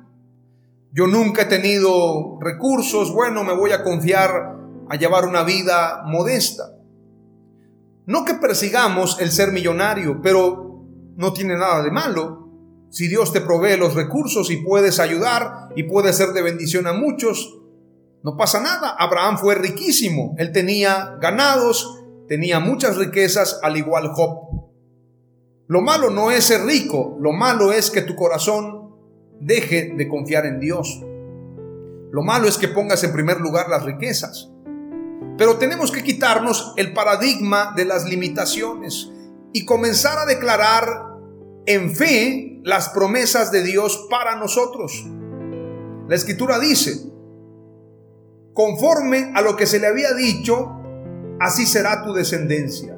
Yo 0.91 1.07
nunca 1.07 1.41
he 1.41 1.45
tenido 1.45 2.37
recursos, 2.41 3.11
bueno, 3.11 3.43
me 3.43 3.55
voy 3.55 3.71
a 3.71 3.81
confiar 3.81 4.55
a 4.87 4.95
llevar 4.97 5.25
una 5.25 5.41
vida 5.41 6.03
modesta. 6.05 6.75
No 8.05 8.23
que 8.23 8.35
persigamos 8.35 9.19
el 9.19 9.31
ser 9.31 9.51
millonario, 9.51 10.21
pero 10.21 10.85
no 11.15 11.33
tiene 11.33 11.57
nada 11.57 11.81
de 11.81 11.89
malo. 11.89 12.42
Si 12.93 13.07
Dios 13.07 13.33
te 13.33 13.41
provee 13.41 13.75
los 13.75 13.95
recursos 13.95 14.51
y 14.51 14.57
puedes 14.57 14.99
ayudar 14.99 15.69
y 15.75 15.81
puedes 15.81 16.15
ser 16.15 16.29
de 16.29 16.43
bendición 16.43 16.85
a 16.85 16.93
muchos, 16.93 17.59
no 18.21 18.37
pasa 18.37 18.61
nada. 18.61 18.95
Abraham 18.99 19.39
fue 19.39 19.55
riquísimo. 19.55 20.35
Él 20.37 20.51
tenía 20.51 21.17
ganados, 21.19 22.03
tenía 22.27 22.59
muchas 22.59 22.95
riquezas, 22.97 23.59
al 23.63 23.77
igual 23.77 24.09
Job. 24.13 24.69
Lo 25.65 25.81
malo 25.81 26.11
no 26.11 26.29
es 26.29 26.43
ser 26.43 26.65
rico, 26.65 27.17
lo 27.19 27.31
malo 27.31 27.71
es 27.71 27.89
que 27.89 28.03
tu 28.03 28.15
corazón 28.15 28.91
deje 29.39 29.95
de 29.97 30.07
confiar 30.07 30.45
en 30.45 30.59
Dios. 30.59 31.01
Lo 32.11 32.21
malo 32.21 32.47
es 32.47 32.59
que 32.59 32.67
pongas 32.67 33.03
en 33.03 33.11
primer 33.11 33.41
lugar 33.41 33.69
las 33.69 33.83
riquezas. 33.83 34.51
Pero 35.35 35.57
tenemos 35.57 35.91
que 35.91 36.03
quitarnos 36.03 36.75
el 36.77 36.93
paradigma 36.93 37.73
de 37.75 37.85
las 37.85 38.05
limitaciones 38.05 39.11
y 39.51 39.65
comenzar 39.65 40.19
a 40.19 40.27
declarar 40.27 40.85
en 41.65 41.95
fe 41.95 42.52
las 42.63 42.89
promesas 42.89 43.51
de 43.51 43.61
Dios 43.61 44.07
para 44.09 44.37
nosotros. 44.37 45.05
La 46.07 46.15
escritura 46.15 46.59
dice, 46.59 47.11
conforme 48.53 49.31
a 49.35 49.41
lo 49.41 49.55
que 49.55 49.65
se 49.65 49.79
le 49.79 49.87
había 49.87 50.13
dicho, 50.13 50.71
así 51.39 51.65
será 51.65 52.03
tu 52.03 52.13
descendencia 52.13 52.97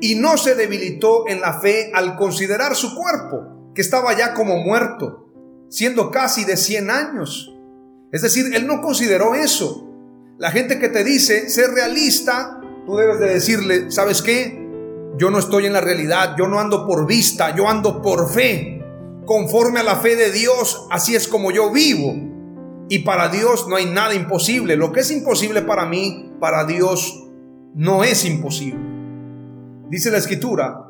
y 0.00 0.16
no 0.16 0.36
se 0.36 0.54
debilitó 0.54 1.26
en 1.28 1.40
la 1.40 1.60
fe 1.60 1.90
al 1.94 2.16
considerar 2.16 2.74
su 2.74 2.94
cuerpo, 2.94 3.72
que 3.74 3.80
estaba 3.80 4.16
ya 4.16 4.34
como 4.34 4.58
muerto, 4.58 5.32
siendo 5.68 6.10
casi 6.10 6.44
de 6.44 6.56
100 6.56 6.90
años. 6.90 7.54
Es 8.12 8.22
decir, 8.22 8.54
él 8.54 8.66
no 8.66 8.82
consideró 8.82 9.34
eso. 9.34 9.88
La 10.38 10.50
gente 10.50 10.78
que 10.78 10.88
te 10.88 11.02
dice 11.02 11.48
ser 11.48 11.70
realista, 11.70 12.60
tú 12.84 12.96
debes 12.96 13.18
de 13.18 13.28
decirle, 13.28 13.90
¿sabes 13.90 14.20
qué? 14.20 14.64
Yo 15.18 15.30
no 15.30 15.38
estoy 15.38 15.66
en 15.66 15.72
la 15.72 15.80
realidad, 15.80 16.34
yo 16.36 16.46
no 16.46 16.60
ando 16.60 16.86
por 16.86 17.06
vista, 17.06 17.54
yo 17.54 17.68
ando 17.68 18.02
por 18.02 18.30
fe. 18.30 18.75
Conforme 19.26 19.80
a 19.80 19.82
la 19.82 19.96
fe 19.96 20.14
de 20.14 20.30
Dios, 20.30 20.86
así 20.90 21.16
es 21.16 21.26
como 21.26 21.50
yo 21.50 21.72
vivo. 21.72 22.14
Y 22.88 23.00
para 23.00 23.28
Dios 23.28 23.66
no 23.68 23.74
hay 23.74 23.86
nada 23.86 24.14
imposible. 24.14 24.76
Lo 24.76 24.92
que 24.92 25.00
es 25.00 25.10
imposible 25.10 25.62
para 25.62 25.84
mí, 25.84 26.32
para 26.40 26.64
Dios 26.64 27.24
no 27.74 28.04
es 28.04 28.24
imposible. 28.24 28.80
Dice 29.90 30.12
la 30.12 30.18
escritura, 30.18 30.86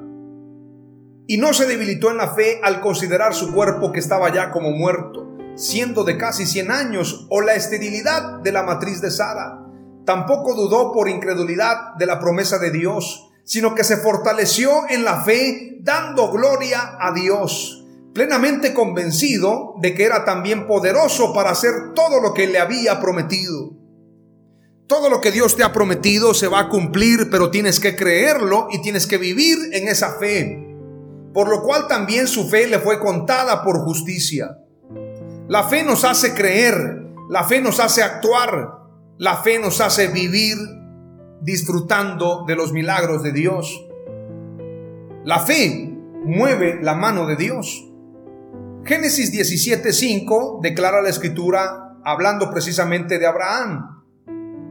y 1.27 1.39
no 1.39 1.53
se 1.53 1.67
debilitó 1.67 2.11
en 2.11 2.19
la 2.19 2.35
fe 2.35 2.61
al 2.63 2.81
considerar 2.81 3.35
su 3.35 3.53
cuerpo 3.53 3.91
que 3.91 3.99
estaba 3.99 4.33
ya 4.33 4.51
como 4.51 4.71
muerto, 4.71 5.27
siendo 5.57 6.05
de 6.05 6.19
casi 6.19 6.47
100 6.47 6.71
años, 6.71 7.27
o 7.31 7.41
la 7.41 7.55
esterilidad 7.55 8.41
de 8.41 8.53
la 8.53 8.63
matriz 8.63 9.01
de 9.01 9.11
Sara. 9.11 9.67
Tampoco 10.05 10.55
dudó 10.55 10.93
por 10.93 11.09
incredulidad 11.09 11.95
de 11.99 12.07
la 12.07 12.21
promesa 12.21 12.59
de 12.59 12.71
Dios, 12.71 13.33
sino 13.45 13.75
que 13.75 13.83
se 13.83 13.97
fortaleció 13.97 14.71
en 14.89 15.05
la 15.05 15.23
fe, 15.23 15.79
dando 15.81 16.31
gloria 16.31 16.97
a 17.01 17.13
Dios, 17.13 17.86
plenamente 18.17 18.73
convencido 18.73 19.75
de 19.83 19.95
que 19.95 20.05
era 20.05 20.25
también 20.25 20.67
poderoso 20.67 21.35
para 21.35 21.51
hacer 21.51 21.93
todo 21.95 22.19
lo 22.23 22.33
que 22.33 22.47
le 22.47 22.59
había 22.59 22.99
prometido. 22.99 23.75
Todo 24.87 25.11
lo 25.11 25.21
que 25.21 25.33
Dios 25.33 25.55
te 25.55 25.63
ha 25.63 25.71
prometido 25.71 26.33
se 26.33 26.49
va 26.49 26.61
a 26.61 26.69
cumplir, 26.71 27.29
pero 27.31 27.51
tienes 27.51 27.79
que 27.79 27.95
creerlo 27.95 28.69
y 28.73 28.81
tienes 28.81 29.07
que 29.07 29.19
vivir 29.19 29.59
en 29.73 29.87
esa 29.87 30.15
fe. 30.15 30.67
Por 31.35 31.51
lo 31.51 31.63
cual 31.63 31.89
también 31.89 32.27
su 32.27 32.49
fe 32.49 32.67
le 32.67 32.79
fue 32.79 32.99
contada 33.01 33.63
por 33.63 33.81
justicia. 33.81 34.61
La 35.47 35.65
fe 35.65 35.83
nos 35.83 36.03
hace 36.05 36.33
creer, 36.33 37.09
la 37.29 37.45
fe 37.45 37.61
nos 37.61 37.81
hace 37.81 38.03
actuar, 38.03 38.79
la 39.19 39.43
fe 39.43 39.59
nos 39.59 39.83
hace 39.83 40.09
vivir 40.09 40.57
disfrutando 41.43 42.47
de 42.47 42.57
los 42.57 42.73
milagros 42.73 43.23
de 43.23 43.33
Dios. 43.33 43.87
La 45.23 45.41
fe 45.41 45.93
mueve 46.25 46.79
la 46.81 46.95
mano 46.95 47.27
de 47.27 47.37
Dios. 47.37 47.87
Génesis 48.87 49.33
17:5 49.33 50.61
declara 50.63 51.03
la 51.03 51.09
escritura 51.09 51.99
hablando 52.05 52.49
precisamente 52.53 53.19
de 53.19 53.27
Abraham. 53.27 54.05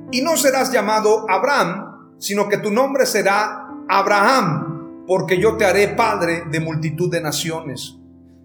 Y 0.09 0.21
no 0.21 0.37
serás 0.37 0.71
llamado 0.71 1.29
Abraham, 1.29 2.15
sino 2.17 2.47
que 2.47 2.57
tu 2.57 2.71
nombre 2.71 3.05
será 3.05 3.67
Abraham, 3.89 5.03
porque 5.05 5.37
yo 5.37 5.57
te 5.57 5.65
haré 5.65 5.89
padre 5.89 6.45
de 6.49 6.61
multitud 6.61 7.11
de 7.11 7.19
naciones. 7.19 7.97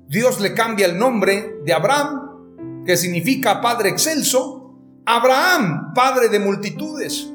Dios 0.09 0.41
le 0.41 0.55
cambia 0.55 0.87
el 0.87 0.99
nombre 0.99 1.61
de 1.65 1.73
Abraham, 1.73 2.83
que 2.85 2.97
significa 2.97 3.61
padre 3.61 3.91
excelso, 3.91 4.75
Abraham, 5.07 5.95
padre 5.95 6.29
de 6.29 6.41
multitudes. 6.41 7.31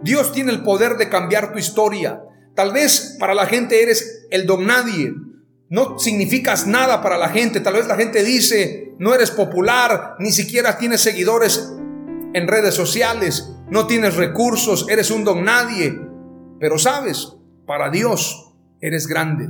Dios 0.00 0.32
tiene 0.32 0.52
el 0.52 0.62
poder 0.62 0.96
de 0.96 1.10
cambiar 1.10 1.52
tu 1.52 1.58
historia. 1.58 2.22
Tal 2.54 2.72
vez 2.72 3.18
para 3.20 3.34
la 3.34 3.44
gente 3.44 3.82
eres 3.82 4.26
el 4.30 4.46
don 4.46 4.64
nadie. 4.64 5.12
No 5.70 5.98
significas 5.98 6.66
nada 6.66 7.02
para 7.02 7.18
la 7.18 7.28
gente. 7.28 7.60
Tal 7.60 7.74
vez 7.74 7.86
la 7.86 7.96
gente 7.96 8.24
dice, 8.24 8.94
no 8.98 9.14
eres 9.14 9.30
popular, 9.30 10.16
ni 10.18 10.32
siquiera 10.32 10.78
tienes 10.78 11.02
seguidores 11.02 11.72
en 12.32 12.48
redes 12.48 12.74
sociales, 12.74 13.50
no 13.70 13.86
tienes 13.86 14.16
recursos, 14.16 14.86
eres 14.88 15.10
un 15.10 15.24
don 15.24 15.44
nadie. 15.44 15.98
Pero 16.58 16.78
sabes, 16.78 17.34
para 17.66 17.90
Dios 17.90 18.54
eres 18.80 19.06
grande. 19.06 19.48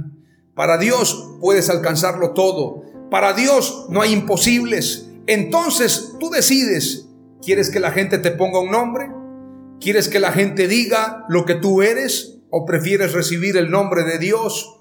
Para 0.54 0.76
Dios 0.76 1.36
puedes 1.40 1.70
alcanzarlo 1.70 2.32
todo. 2.32 2.82
Para 3.10 3.32
Dios 3.32 3.86
no 3.88 4.02
hay 4.02 4.12
imposibles. 4.12 5.08
Entonces 5.26 6.14
tú 6.18 6.30
decides, 6.30 7.06
¿quieres 7.40 7.70
que 7.70 7.80
la 7.80 7.92
gente 7.92 8.18
te 8.18 8.32
ponga 8.32 8.60
un 8.60 8.72
nombre? 8.72 9.08
¿Quieres 9.80 10.08
que 10.08 10.18
la 10.18 10.32
gente 10.32 10.66
diga 10.66 11.24
lo 11.28 11.44
que 11.44 11.54
tú 11.54 11.82
eres? 11.82 12.40
¿O 12.50 12.64
prefieres 12.64 13.12
recibir 13.12 13.56
el 13.56 13.70
nombre 13.70 14.02
de 14.02 14.18
Dios? 14.18 14.77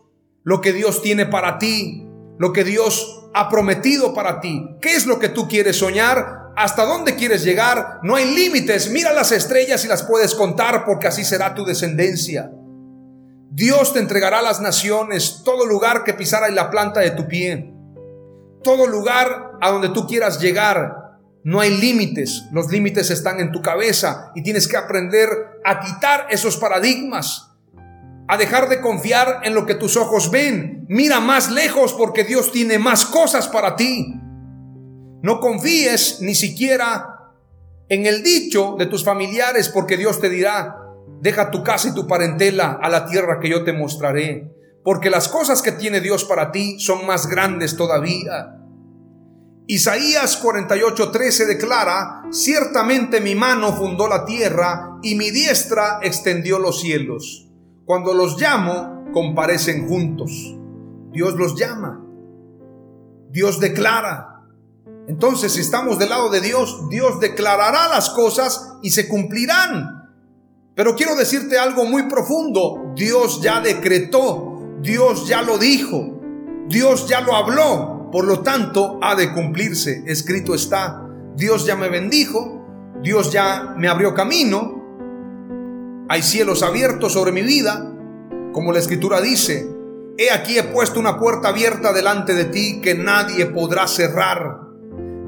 Lo 0.47 0.61
que 0.61 0.71
Dios 0.71 1.01
tiene 1.01 1.25
para 1.25 1.57
ti, 1.57 2.07
lo 2.39 2.53
que 2.53 2.63
Dios 2.63 3.29
ha 3.33 3.49
prometido 3.49 4.13
para 4.13 4.39
ti. 4.39 4.77
¿Qué 4.81 4.95
es 4.95 5.05
lo 5.05 5.19
que 5.19 5.27
tú 5.27 5.49
quieres 5.49 5.75
soñar? 5.75 6.47
hasta 6.57 6.85
dónde 6.85 7.15
quieres 7.15 7.43
llegar, 7.43 7.99
no 8.01 8.15
hay 8.15 8.33
límites. 8.33 8.89
Mira 8.89 9.13
las 9.13 9.31
estrellas 9.31 9.85
y 9.85 9.87
las 9.87 10.01
puedes 10.01 10.33
contar 10.33 10.85
porque 10.85 11.05
así 11.05 11.23
será 11.23 11.53
tu 11.53 11.63
descendencia. 11.63 12.49
Dios 13.51 13.93
te 13.93 13.99
entregará 13.99 14.41
las 14.41 14.59
naciones, 14.59 15.43
todo 15.45 15.67
lugar 15.67 16.03
que 16.03 16.15
pisara 16.15 16.47
en 16.47 16.55
la 16.55 16.71
planta 16.71 17.01
de 17.01 17.11
tu 17.11 17.27
pie, 17.27 17.75
todo 18.63 18.87
lugar 18.87 19.51
a 19.61 19.69
donde 19.69 19.89
tú 19.89 20.07
quieras 20.07 20.41
llegar. 20.41 21.19
No 21.43 21.59
hay 21.59 21.77
límites, 21.77 22.45
los 22.51 22.71
límites 22.71 23.11
están 23.11 23.39
en 23.39 23.51
tu 23.51 23.61
cabeza 23.61 24.31
y 24.33 24.41
tienes 24.41 24.67
que 24.67 24.77
aprender 24.77 25.29
a 25.63 25.79
quitar 25.79 26.25
esos 26.31 26.57
paradigmas, 26.57 27.46
a 28.27 28.37
dejar 28.37 28.69
de 28.69 28.81
confiar 28.81 29.41
en 29.43 29.53
lo 29.53 29.65
que 29.65 29.75
tus 29.75 29.95
ojos 29.97 30.31
ven. 30.31 30.85
Mira 30.89 31.19
más 31.19 31.51
lejos 31.51 31.93
porque 31.93 32.23
Dios 32.23 32.51
tiene 32.51 32.77
más 32.77 33.05
cosas 33.05 33.47
para 33.47 33.75
ti. 33.75 34.13
No 35.21 35.39
confíes 35.39 36.19
ni 36.21 36.35
siquiera 36.35 37.33
en 37.89 38.05
el 38.05 38.23
dicho 38.23 38.75
de 38.77 38.85
tus 38.85 39.03
familiares 39.03 39.69
porque 39.69 39.97
Dios 39.97 40.19
te 40.19 40.29
dirá, 40.29 40.75
deja 41.21 41.51
tu 41.51 41.63
casa 41.63 41.89
y 41.89 41.93
tu 41.93 42.05
parentela 42.05 42.77
a 42.81 42.89
la 42.89 43.05
tierra 43.05 43.39
que 43.39 43.49
yo 43.49 43.63
te 43.63 43.73
mostraré. 43.73 44.53
porque 44.83 45.09
las 45.09 45.27
cosas 45.27 45.61
que 45.61 45.73
tiene 45.73 45.99
Dios 45.99 46.23
para 46.23 46.49
ti 46.53 46.79
son 46.79 47.05
más 47.05 47.27
grandes 47.27 47.75
todavía. 47.75 48.55
Isaías 49.67 50.41
48:13 50.41 51.45
declara, 51.45 52.21
ciertamente 52.31 53.19
mi 53.19 53.35
mano 53.35 53.73
fundó 53.73 54.07
la 54.07 54.23
tierra 54.23 54.97
y 55.03 55.15
mi 55.15 55.29
diestra 55.29 55.99
extendió 56.01 56.57
los 56.57 56.79
cielos. 56.79 57.46
Cuando 57.87 58.13
los 58.13 58.39
llamo, 58.39 59.05
comparecen 59.13 59.87
juntos. 59.87 60.57
Dios 61.13 61.35
los 61.35 61.55
llama. 61.55 62.03
Dios 63.29 63.61
declara. 63.61 64.43
Entonces, 65.07 65.53
si 65.53 65.61
estamos 65.61 65.97
del 65.97 66.09
lado 66.09 66.29
de 66.29 66.41
Dios, 66.41 66.89
Dios 66.89 67.21
declarará 67.21 67.87
las 67.87 68.09
cosas 68.09 68.73
y 68.83 68.89
se 68.89 69.07
cumplirán. 69.07 70.11
Pero 70.75 70.97
quiero 70.97 71.15
decirte 71.15 71.57
algo 71.57 71.85
muy 71.85 72.09
profundo. 72.09 72.91
Dios 72.93 73.41
ya 73.41 73.61
decretó, 73.61 74.61
Dios 74.81 75.25
ya 75.25 75.41
lo 75.41 75.57
dijo, 75.57 76.19
Dios 76.67 77.07
ya 77.07 77.21
lo 77.21 77.37
habló. 77.37 78.09
Por 78.11 78.25
lo 78.25 78.41
tanto, 78.41 78.99
ha 79.01 79.15
de 79.15 79.31
cumplirse. 79.31 80.03
Escrito 80.07 80.53
está, 80.53 81.07
Dios 81.37 81.65
ya 81.65 81.77
me 81.77 81.87
bendijo, 81.87 82.65
Dios 83.01 83.31
ya 83.31 83.75
me 83.77 83.87
abrió 83.87 84.13
camino, 84.13 84.76
hay 86.09 86.21
cielos 86.21 86.63
abiertos 86.63 87.13
sobre 87.13 87.31
mi 87.31 87.41
vida, 87.41 87.93
como 88.53 88.71
la 88.71 88.79
escritura 88.79 89.21
dice, 89.21 89.67
he 90.17 90.31
aquí 90.31 90.57
he 90.57 90.63
puesto 90.63 90.99
una 90.99 91.19
puerta 91.19 91.49
abierta 91.49 91.93
delante 91.93 92.33
de 92.33 92.45
ti 92.45 92.81
que 92.81 92.95
nadie 92.95 93.45
podrá 93.47 93.87
cerrar. 93.87 94.61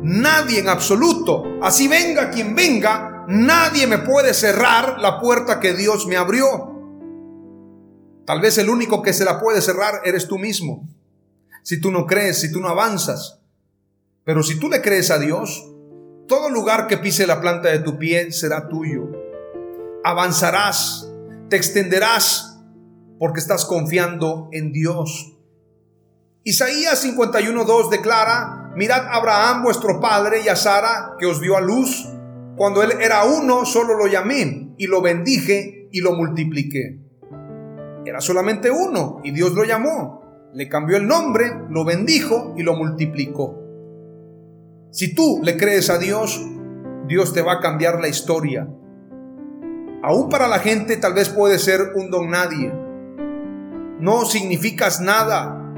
Nadie 0.02 0.60
en 0.60 0.70
absoluto, 0.70 1.44
así 1.62 1.88
venga 1.88 2.30
quien 2.30 2.56
venga, 2.56 3.26
nadie 3.28 3.86
me 3.86 3.98
puede 4.00 4.34
cerrar 4.34 5.00
la 5.00 5.20
puerta 5.20 5.60
que 5.60 5.74
Dios 5.74 6.08
me 6.08 6.16
abrió. 6.16 6.48
Tal 8.26 8.40
vez 8.40 8.58
el 8.58 8.70
único 8.70 9.02
que 9.02 9.12
se 9.12 9.26
la 9.26 9.40
puede 9.40 9.62
cerrar 9.62 10.02
eres 10.06 10.28
tú 10.28 10.38
mismo 10.38 10.88
si 11.64 11.80
tú 11.80 11.92
no 11.92 12.06
crees, 12.06 12.42
si 12.42 12.52
tú 12.52 12.60
no 12.60 12.70
avanzas. 12.70 13.42
Pero 14.24 14.44
si 14.44 14.60
tú 14.60 14.70
le 14.70 14.82
crees 14.82 15.12
a 15.12 15.20
Dios, 15.20 15.72
todo 16.28 16.50
lugar 16.50 16.88
que 16.88 16.98
pise 16.98 17.28
la 17.28 17.42
planta 17.42 17.70
de 17.70 17.80
tu 17.80 17.98
pie 17.98 18.32
será 18.32 18.68
tuyo. 18.68 19.29
Avanzarás, 20.04 21.12
te 21.50 21.56
extenderás, 21.56 22.60
porque 23.20 23.40
estás 23.40 23.66
confiando 23.66 24.50
en 24.52 24.72
Dios. 24.72 25.38
Isaías 26.44 27.06
51.2 27.06 27.90
declara, 27.90 28.72
mirad 28.76 29.06
a 29.06 29.16
Abraham 29.16 29.64
vuestro 29.64 30.00
padre 30.00 30.42
y 30.44 30.48
a 30.48 30.56
Sara 30.56 31.16
que 31.20 31.26
os 31.26 31.42
dio 31.42 31.58
a 31.58 31.62
luz. 31.62 32.08
Cuando 32.56 32.82
él 32.84 32.94
era 33.02 33.26
uno, 33.26 33.66
solo 33.66 33.96
lo 33.96 34.08
llamé 34.08 34.74
y 34.78 34.88
lo 34.88 35.02
bendije 35.02 35.90
y 35.92 36.02
lo 36.02 36.14
multipliqué. 36.14 37.00
Era 38.06 38.22
solamente 38.22 38.72
uno 38.72 39.22
y 39.24 39.32
Dios 39.32 39.54
lo 39.54 39.64
llamó 39.64 40.20
le 40.54 40.68
cambió 40.68 40.98
el 40.98 41.08
nombre, 41.08 41.54
lo 41.70 41.86
bendijo 41.86 42.54
y 42.58 42.64
lo 42.64 42.76
multiplicó. 42.76 43.56
Si 44.92 45.14
tú 45.14 45.42
le 45.44 45.58
crees 45.58 45.90
a 45.90 46.00
Dios, 46.00 46.44
Dios 47.08 47.34
te 47.34 47.42
va 47.42 47.54
a 47.54 47.60
cambiar 47.60 48.02
la 48.02 48.08
historia. 48.08 48.68
Aún 50.04 50.30
para 50.30 50.48
la 50.48 50.60
gente 50.60 50.98
tal 50.98 51.14
vez 51.14 51.30
puede 51.30 51.60
ser 51.60 51.94
un 51.96 52.10
don 52.10 52.30
nadie. 52.30 52.72
No 54.00 54.26
significas 54.26 55.02
nada, 55.02 55.74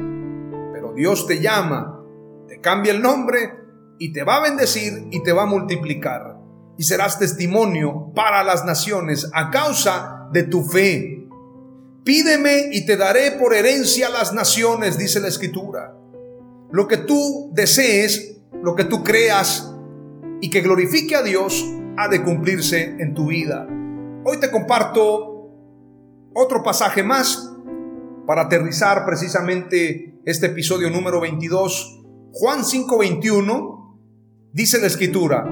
pero 0.74 0.94
Dios 0.94 1.26
te 1.28 1.42
llama, 1.42 2.04
te 2.48 2.60
cambia 2.62 2.94
el 2.94 3.02
nombre 3.02 3.54
y 3.98 4.14
te 4.14 4.24
va 4.24 4.38
a 4.38 4.44
bendecir 4.44 5.08
y 5.12 5.24
te 5.24 5.34
va 5.34 5.44
a 5.44 5.48
multiplicar. 5.48 6.38
Y 6.78 6.84
serás 6.84 7.20
testimonio 7.20 8.12
para 8.16 8.44
las 8.44 8.66
naciones 8.66 9.30
a 9.34 9.50
causa 9.50 10.30
de 10.32 10.44
tu 10.44 10.64
fe, 10.64 11.22
Pídeme 12.04 12.70
y 12.72 12.86
te 12.88 12.98
daré 12.98 13.32
por 13.34 13.54
herencia 13.54 14.10
las 14.10 14.34
naciones, 14.34 14.98
dice 14.98 15.20
la 15.20 15.28
escritura. 15.28 15.96
Lo 16.72 16.88
que 16.88 16.98
tú 16.98 17.52
desees, 17.54 18.38
lo 18.64 18.76
que 18.76 18.86
tú 18.86 19.04
creas 19.04 19.72
y 20.42 20.50
que 20.50 20.62
glorifique 20.62 21.16
a 21.16 21.22
Dios, 21.22 21.64
ha 21.98 22.08
de 22.08 22.24
cumplirse 22.24 22.96
en 22.98 23.14
tu 23.14 23.28
vida. 23.28 23.68
Hoy 24.24 24.38
te 24.40 24.52
comparto 24.52 25.50
otro 26.34 26.64
pasaje 26.64 27.04
más 27.04 27.52
para 28.28 28.44
aterrizar 28.44 29.06
precisamente 29.06 30.20
este 30.26 30.48
episodio 30.48 30.90
número 30.90 31.20
22. 31.20 32.04
Juan 32.32 32.64
5:21 32.64 33.98
dice 34.54 34.80
la 34.80 34.88
escritura, 34.88 35.46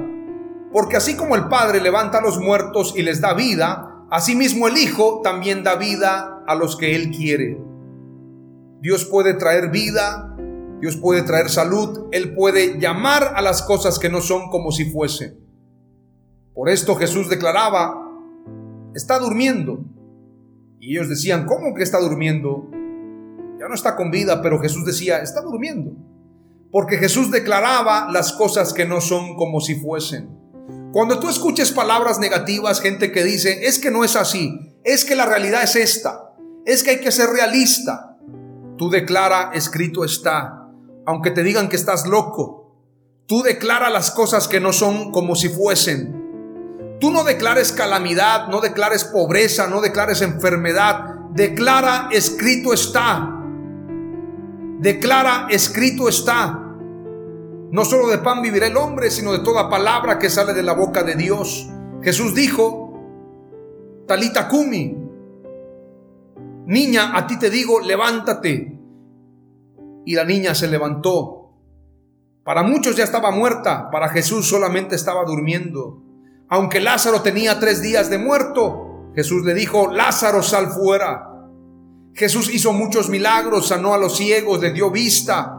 porque 0.71 0.97
así 0.97 1.15
como 1.15 1.35
el 1.35 1.47
Padre 1.47 1.81
levanta 1.81 2.19
a 2.19 2.21
los 2.21 2.39
muertos 2.39 2.93
y 2.95 3.01
les 3.01 3.21
da 3.21 3.33
vida, 3.33 3.89
Asimismo 4.11 4.67
el 4.67 4.77
Hijo 4.77 5.21
también 5.23 5.63
da 5.63 5.75
vida 5.75 6.43
a 6.47 6.55
los 6.55 6.75
que 6.75 6.95
Él 6.95 7.11
quiere. 7.11 7.61
Dios 8.81 9.05
puede 9.05 9.35
traer 9.35 9.69
vida, 9.69 10.35
Dios 10.81 10.97
puede 10.97 11.21
traer 11.21 11.49
salud, 11.49 12.07
Él 12.11 12.33
puede 12.33 12.79
llamar 12.79 13.33
a 13.35 13.41
las 13.43 13.61
cosas 13.61 13.99
que 13.99 14.09
no 14.09 14.21
son 14.21 14.49
como 14.49 14.71
si 14.71 14.85
fuese. 14.85 15.37
Por 16.55 16.69
esto 16.69 16.95
Jesús 16.95 17.29
declaraba, 17.29 18.08
está 18.93 19.19
durmiendo. 19.19 19.83
Y 20.79 20.95
ellos 20.95 21.09
decían, 21.09 21.45
¿cómo 21.45 21.73
que 21.75 21.83
está 21.83 21.99
durmiendo? 21.99 22.69
Ya 23.59 23.67
no 23.67 23.75
está 23.75 23.95
con 23.95 24.11
vida, 24.11 24.41
pero 24.41 24.59
Jesús 24.59 24.85
decía, 24.85 25.19
está 25.19 25.41
durmiendo. 25.41 25.91
Porque 26.71 26.97
Jesús 26.97 27.31
declaraba 27.31 28.09
las 28.11 28.31
cosas 28.31 28.73
que 28.73 28.85
no 28.85 29.01
son 29.01 29.35
como 29.35 29.59
si 29.59 29.75
fuesen. 29.75 30.29
Cuando 30.91 31.19
tú 31.19 31.29
escuches 31.29 31.71
palabras 31.71 32.19
negativas, 32.19 32.81
gente 32.81 33.11
que 33.11 33.23
dice, 33.23 33.67
es 33.67 33.79
que 33.79 33.91
no 33.91 34.03
es 34.03 34.15
así, 34.15 34.73
es 34.83 35.05
que 35.05 35.15
la 35.15 35.25
realidad 35.25 35.63
es 35.63 35.75
esta, 35.75 36.33
es 36.65 36.83
que 36.83 36.91
hay 36.91 36.99
que 36.99 37.11
ser 37.11 37.29
realista, 37.29 38.17
tú 38.77 38.89
declara, 38.89 39.51
escrito 39.53 40.03
está, 40.03 40.67
aunque 41.05 41.31
te 41.31 41.43
digan 41.43 41.69
que 41.69 41.75
estás 41.75 42.07
loco, 42.07 42.75
tú 43.27 43.43
declara 43.43 43.89
las 43.89 44.09
cosas 44.09 44.47
que 44.47 44.59
no 44.59 44.73
son 44.73 45.11
como 45.11 45.35
si 45.35 45.49
fuesen. 45.49 46.18
Tú 46.99 47.11
no 47.11 47.23
declares 47.23 47.71
calamidad, 47.71 48.47
no 48.49 48.59
declares 48.59 49.05
pobreza, 49.05 49.67
no 49.67 49.79
declares 49.79 50.21
enfermedad, 50.21 51.15
declara, 51.31 52.09
escrito 52.11 52.73
está. 52.73 53.35
Declara, 54.79 55.47
escrito 55.49 56.09
está. 56.09 56.65
No 57.71 57.85
solo 57.85 58.07
de 58.07 58.17
pan 58.17 58.41
vivirá 58.41 58.67
el 58.67 58.75
hombre, 58.75 59.11
sino 59.11 59.31
de 59.31 59.39
toda 59.39 59.69
palabra 59.69 60.19
que 60.19 60.29
sale 60.29 60.53
de 60.53 60.63
la 60.63 60.73
boca 60.73 61.03
de 61.03 61.15
Dios. 61.15 61.69
Jesús 62.01 62.35
dijo, 62.35 62.89
Talita 64.05 64.47
Kumi, 64.47 64.97
niña, 66.65 67.15
a 67.15 67.27
ti 67.27 67.37
te 67.39 67.49
digo, 67.49 67.79
levántate. 67.79 68.77
Y 70.05 70.15
la 70.15 70.25
niña 70.25 70.55
se 70.55 70.67
levantó. 70.67 71.53
Para 72.43 72.63
muchos 72.63 72.95
ya 72.95 73.03
estaba 73.03 73.31
muerta, 73.31 73.89
para 73.91 74.09
Jesús 74.09 74.49
solamente 74.49 74.95
estaba 74.95 75.23
durmiendo. 75.23 76.08
Aunque 76.49 76.79
Lázaro 76.79 77.21
tenía 77.21 77.59
tres 77.59 77.81
días 77.81 78.09
de 78.09 78.17
muerto, 78.17 79.11
Jesús 79.15 79.45
le 79.45 79.53
dijo, 79.53 79.91
Lázaro, 79.91 80.41
sal 80.41 80.71
fuera. 80.71 81.27
Jesús 82.13 82.49
hizo 82.53 82.73
muchos 82.73 83.07
milagros, 83.09 83.67
sanó 83.67 83.93
a 83.93 83.97
los 83.97 84.17
ciegos, 84.17 84.59
le 84.59 84.71
dio 84.71 84.89
vista, 84.89 85.55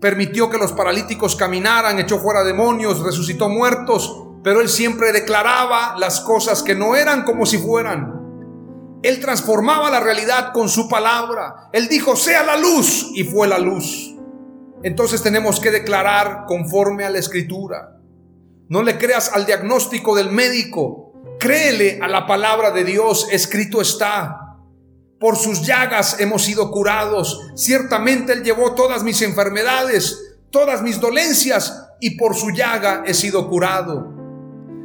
permitió 0.00 0.50
que 0.50 0.58
los 0.58 0.72
paralíticos 0.72 1.36
caminaran, 1.36 1.98
echó 1.98 2.18
fuera 2.18 2.44
demonios, 2.44 3.00
resucitó 3.00 3.48
muertos, 3.48 4.24
pero 4.42 4.60
él 4.60 4.68
siempre 4.68 5.12
declaraba 5.12 5.96
las 5.98 6.20
cosas 6.20 6.62
que 6.62 6.74
no 6.74 6.96
eran 6.96 7.22
como 7.22 7.46
si 7.46 7.58
fueran. 7.58 9.00
Él 9.02 9.20
transformaba 9.20 9.90
la 9.90 10.00
realidad 10.00 10.52
con 10.52 10.68
su 10.68 10.88
palabra. 10.88 11.68
Él 11.72 11.88
dijo, 11.88 12.16
sea 12.16 12.42
la 12.42 12.56
luz, 12.56 13.10
y 13.14 13.24
fue 13.24 13.46
la 13.46 13.58
luz. 13.58 14.14
Entonces 14.82 15.22
tenemos 15.22 15.60
que 15.60 15.70
declarar 15.70 16.44
conforme 16.46 17.04
a 17.04 17.10
la 17.10 17.18
escritura. 17.18 17.95
No 18.68 18.82
le 18.82 18.98
creas 18.98 19.30
al 19.32 19.46
diagnóstico 19.46 20.16
del 20.16 20.30
médico, 20.30 21.12
créele 21.38 22.00
a 22.02 22.08
la 22.08 22.26
palabra 22.26 22.72
de 22.72 22.84
Dios, 22.84 23.28
escrito 23.30 23.80
está. 23.80 24.58
Por 25.20 25.36
sus 25.36 25.62
llagas 25.62 26.20
hemos 26.20 26.42
sido 26.42 26.70
curados. 26.70 27.40
Ciertamente 27.54 28.32
Él 28.32 28.42
llevó 28.42 28.74
todas 28.74 29.02
mis 29.02 29.22
enfermedades, 29.22 30.36
todas 30.50 30.82
mis 30.82 31.00
dolencias, 31.00 31.86
y 32.00 32.18
por 32.18 32.34
su 32.34 32.50
llaga 32.50 33.02
he 33.06 33.14
sido 33.14 33.48
curado. 33.48 34.12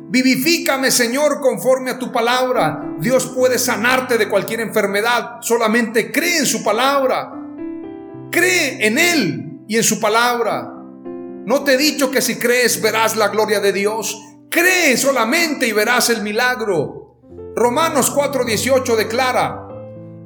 Vivifícame, 0.10 0.92
Señor, 0.92 1.40
conforme 1.40 1.92
a 1.92 2.00
tu 2.00 2.12
palabra. 2.12 2.96
Dios 3.00 3.28
puede 3.28 3.58
sanarte 3.58 4.18
de 4.18 4.30
cualquier 4.30 4.60
enfermedad. 4.60 5.38
Solamente 5.42 6.12
cree 6.12 6.40
en 6.40 6.46
su 6.46 6.64
palabra. 6.64 7.32
Cree 8.30 8.86
en 8.86 8.98
Él 8.98 9.62
y 9.68 9.78
en 9.78 9.84
su 9.84 10.00
palabra. 10.00 10.81
No 11.46 11.64
te 11.64 11.74
he 11.74 11.78
dicho 11.78 12.12
que 12.12 12.22
si 12.22 12.38
crees 12.38 12.82
verás 12.82 13.16
la 13.16 13.30
gloria 13.30 13.60
de 13.60 13.74
Dios. 13.74 14.20
Cree 14.50 14.98
solamente 14.98 15.68
y 15.68 15.72
verás 15.72 16.10
el 16.10 16.22
milagro. 16.22 17.20
Romanos 17.56 18.14
4:18 18.16 18.96
declara, 18.96 19.68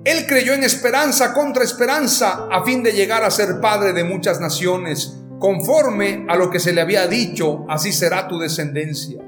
él 0.06 0.28
creyó 0.28 0.54
en 0.54 0.64
esperanza 0.64 1.34
contra 1.34 1.64
esperanza 1.64 2.48
a 2.52 2.64
fin 2.64 2.84
de 2.84 2.92
llegar 2.92 3.24
a 3.24 3.32
ser 3.32 3.60
padre 3.60 3.92
de 3.92 4.04
muchas 4.04 4.40
naciones. 4.40 5.20
Conforme 5.40 6.26
a 6.30 6.36
lo 6.36 6.52
que 6.52 6.60
se 6.60 6.74
le 6.74 6.82
había 6.82 7.08
dicho, 7.08 7.66
así 7.68 7.92
será 7.92 8.28
tu 8.28 8.38
descendencia. 8.38 9.20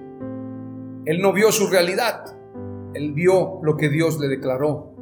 Él 1.06 1.22
no 1.22 1.34
vio 1.34 1.52
su 1.52 1.68
realidad, 1.68 2.26
él 2.94 3.14
vio 3.14 3.60
lo 3.64 3.76
que 3.76 3.90
Dios 3.90 4.20
le 4.20 4.28
declaró. 4.28 4.94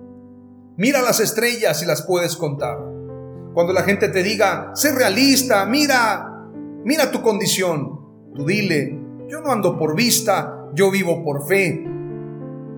Mira 0.78 1.02
las 1.02 1.20
estrellas 1.20 1.84
y 1.84 1.86
las 1.86 2.04
puedes 2.04 2.38
contar. 2.38 2.78
Cuando 3.54 3.74
la 3.74 3.84
gente 3.84 4.08
te 4.10 4.24
diga, 4.24 4.72
sé 4.76 4.94
realista, 4.94 5.66
mira, 5.66 6.35
mira 6.86 7.12
tu 7.12 7.22
condición, 7.22 8.00
tú 8.34 8.46
dile, 8.46 8.98
yo 9.28 9.42
no 9.42 9.52
ando 9.52 9.78
por 9.78 9.96
vista, 9.96 10.70
yo 10.74 10.92
vivo 10.92 11.24
por 11.24 11.46
fe. 11.48 11.86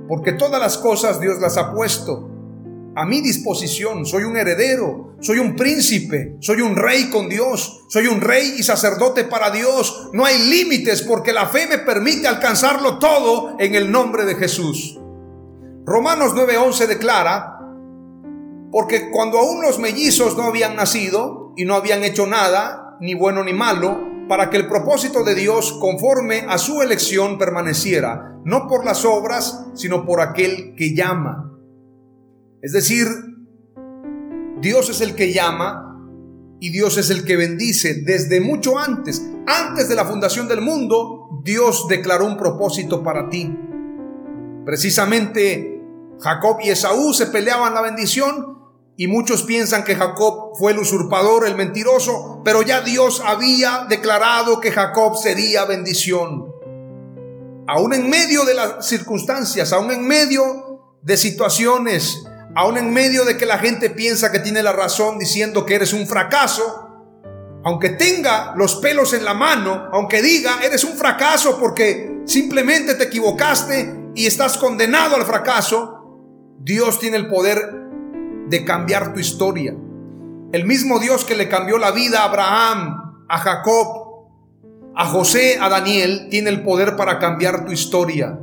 Porque 0.08 0.32
todas 0.32 0.60
las 0.60 0.78
cosas 0.78 1.20
Dios 1.20 1.40
las 1.40 1.58
ha 1.58 1.74
puesto 1.74 2.32
a 2.96 3.06
mi 3.06 3.22
disposición. 3.22 4.06
Soy 4.06 4.24
un 4.24 4.38
heredero, 4.38 5.16
soy 5.20 5.40
un 5.40 5.56
príncipe, 5.56 6.38
soy 6.40 6.62
un 6.62 6.76
rey 6.76 7.10
con 7.10 7.28
Dios, 7.28 7.86
soy 7.90 8.08
un 8.08 8.22
rey 8.22 8.56
y 8.58 8.64
sacerdote 8.64 9.26
para 9.26 9.52
Dios. 9.52 10.10
No 10.14 10.26
hay 10.26 10.40
límites 10.50 11.04
porque 11.04 11.34
la 11.34 11.48
fe 11.48 11.68
me 11.68 11.78
permite 11.80 12.28
alcanzarlo 12.28 12.98
todo 12.98 13.56
en 13.60 13.76
el 13.76 13.92
nombre 13.92 14.26
de 14.26 14.36
Jesús. 14.36 14.98
Romanos 15.86 16.34
9:11 16.34 16.88
declara, 16.88 17.60
porque 18.72 19.12
cuando 19.12 19.40
aún 19.40 19.62
los 19.62 19.80
mellizos 19.80 20.38
no 20.38 20.44
habían 20.44 20.76
nacido 20.76 21.54
y 21.58 21.66
no 21.66 21.76
habían 21.76 22.04
hecho 22.04 22.26
nada, 22.26 22.87
ni 23.00 23.14
bueno 23.14 23.44
ni 23.44 23.54
malo, 23.54 24.00
para 24.28 24.50
que 24.50 24.58
el 24.58 24.68
propósito 24.68 25.24
de 25.24 25.36
Dios 25.36 25.78
conforme 25.80 26.46
a 26.48 26.58
su 26.58 26.82
elección 26.82 27.38
permaneciera, 27.38 28.40
no 28.44 28.68
por 28.68 28.86
las 28.86 29.06
obras, 29.06 29.66
sino 29.74 30.06
por 30.06 30.22
aquel 30.22 30.76
que 30.76 30.94
llama. 30.94 31.52
Es 32.62 32.74
decir, 32.74 33.08
Dios 34.60 34.90
es 34.90 35.02
el 35.02 35.16
que 35.16 35.32
llama 35.32 35.84
y 36.60 36.72
Dios 36.72 36.98
es 36.98 37.10
el 37.10 37.24
que 37.24 37.38
bendice. 37.38 38.02
Desde 38.04 38.42
mucho 38.42 38.78
antes, 38.78 39.26
antes 39.46 39.88
de 39.88 39.96
la 39.96 40.06
fundación 40.06 40.48
del 40.48 40.62
mundo, 40.62 41.42
Dios 41.44 41.88
declaró 41.88 42.26
un 42.26 42.38
propósito 42.38 43.04
para 43.04 43.30
ti. 43.30 43.56
Precisamente 44.66 45.82
Jacob 46.20 46.58
y 46.62 46.70
Esaú 46.70 47.14
se 47.14 47.28
peleaban 47.28 47.74
la 47.74 47.82
bendición 47.82 48.57
y 49.00 49.08
muchos 49.08 49.44
piensan 49.44 49.84
que 49.84 49.96
Jacob 49.96 50.58
fue 50.58 50.72
el 50.72 50.80
usurpador, 50.80 51.46
el 51.46 51.56
mentiroso, 51.56 52.42
pero 52.44 52.64
ya 52.64 52.82
Dios 52.82 53.22
había 53.24 53.86
declarado 53.88 54.60
que 54.60 54.72
Jacob 54.72 55.16
sería 55.16 55.66
bendición. 55.66 56.52
Aún 57.68 57.94
en 57.94 58.10
medio 58.10 58.44
de 58.44 58.56
las 58.56 58.88
circunstancias, 58.88 59.72
aún 59.72 59.92
en 59.92 60.08
medio 60.08 60.98
de 61.04 61.16
situaciones, 61.16 62.24
aún 62.56 62.78
en 62.80 62.92
medio 62.92 63.24
de 63.24 63.38
que 63.38 63.46
la 63.46 63.60
gente 63.60 63.92
piensa 63.92 64.32
que 64.32 64.40
tiene 64.40 64.64
la 64.64 64.74
razón 64.74 65.20
diciendo 65.20 65.64
que 65.64 65.76
eres 65.76 65.94
un 65.94 66.08
fracaso, 66.08 66.88
aunque 67.64 67.90
tenga 67.90 68.54
los 68.56 68.78
pelos 68.78 69.14
en 69.14 69.26
la 69.26 69.36
mano, 69.36 69.90
aunque 69.92 70.24
diga 70.24 70.60
eres 70.64 70.84
un 70.84 70.98
fracaso 70.98 71.60
porque 71.60 72.22
simplemente 72.26 72.96
te 72.96 73.04
equivocaste 73.04 74.12
y 74.16 74.26
estás 74.26 74.58
condenado 74.58 75.16
al 75.16 75.26
fracaso, 75.26 75.94
Dios 76.60 77.00
tiene 77.00 77.18
el 77.18 77.28
poder 77.28 77.77
de 78.50 78.66
cambiar 78.66 79.14
tu 79.14 79.20
historia. 79.20 79.76
El 80.52 80.66
mismo 80.66 81.00
Dios 81.00 81.26
que 81.26 81.36
le 81.36 81.50
cambió 81.50 81.78
la 81.78 81.92
vida 81.92 82.22
a 82.22 82.26
Abraham, 82.26 83.26
a 83.28 83.38
Jacob, 83.38 84.08
a 84.96 85.06
José, 85.06 85.58
a 85.60 85.70
Daniel, 85.70 86.28
tiene 86.30 86.50
el 86.50 86.64
poder 86.64 86.96
para 86.96 87.20
cambiar 87.20 87.66
tu 87.66 87.72
historia. 87.72 88.40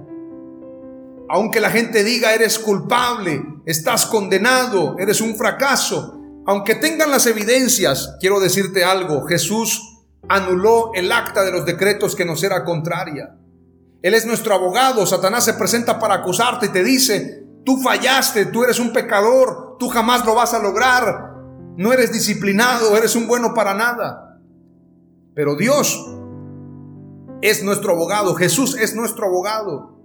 Aunque 1.29 1.61
la 1.61 1.71
gente 1.71 2.05
diga 2.05 2.35
eres 2.35 2.59
culpable, 2.59 3.43
estás 3.65 4.07
condenado, 4.07 4.97
eres 4.99 5.21
un 5.21 5.37
fracaso, 5.37 6.21
aunque 6.47 6.75
tengan 6.75 7.11
las 7.11 7.27
evidencias, 7.27 8.17
quiero 8.21 8.39
decirte 8.39 8.85
algo, 8.85 9.27
Jesús 9.27 10.03
anuló 10.29 10.93
el 10.95 11.11
acta 11.11 11.43
de 11.43 11.53
los 11.53 11.65
decretos 11.65 12.15
que 12.15 12.27
nos 12.27 12.43
era 12.43 12.65
contraria. 12.65 13.37
Él 14.03 14.13
es 14.13 14.27
nuestro 14.27 14.55
abogado, 14.55 15.07
Satanás 15.07 15.47
se 15.47 15.55
presenta 15.55 15.99
para 15.99 16.17
acusarte 16.17 16.67
y 16.67 16.69
te 16.69 16.85
dice, 16.85 17.47
tú 17.65 17.79
fallaste, 17.79 18.47
tú 18.47 18.63
eres 18.63 18.79
un 18.79 18.93
pecador, 18.93 19.64
tú 19.79 19.89
jamás 19.89 20.25
lo 20.25 20.35
vas 20.35 20.55
a 20.55 20.63
lograr, 20.63 21.35
no 21.77 21.93
eres 21.93 22.13
disciplinado, 22.13 22.97
eres 22.97 23.17
un 23.17 23.27
bueno 23.27 23.55
para 23.55 23.75
nada. 23.75 24.39
Pero 25.35 25.57
Dios 25.57 26.07
es 27.43 27.63
nuestro 27.65 27.93
abogado, 27.93 28.35
Jesús 28.35 28.77
es 28.77 28.95
nuestro 28.95 29.27
abogado. 29.27 29.99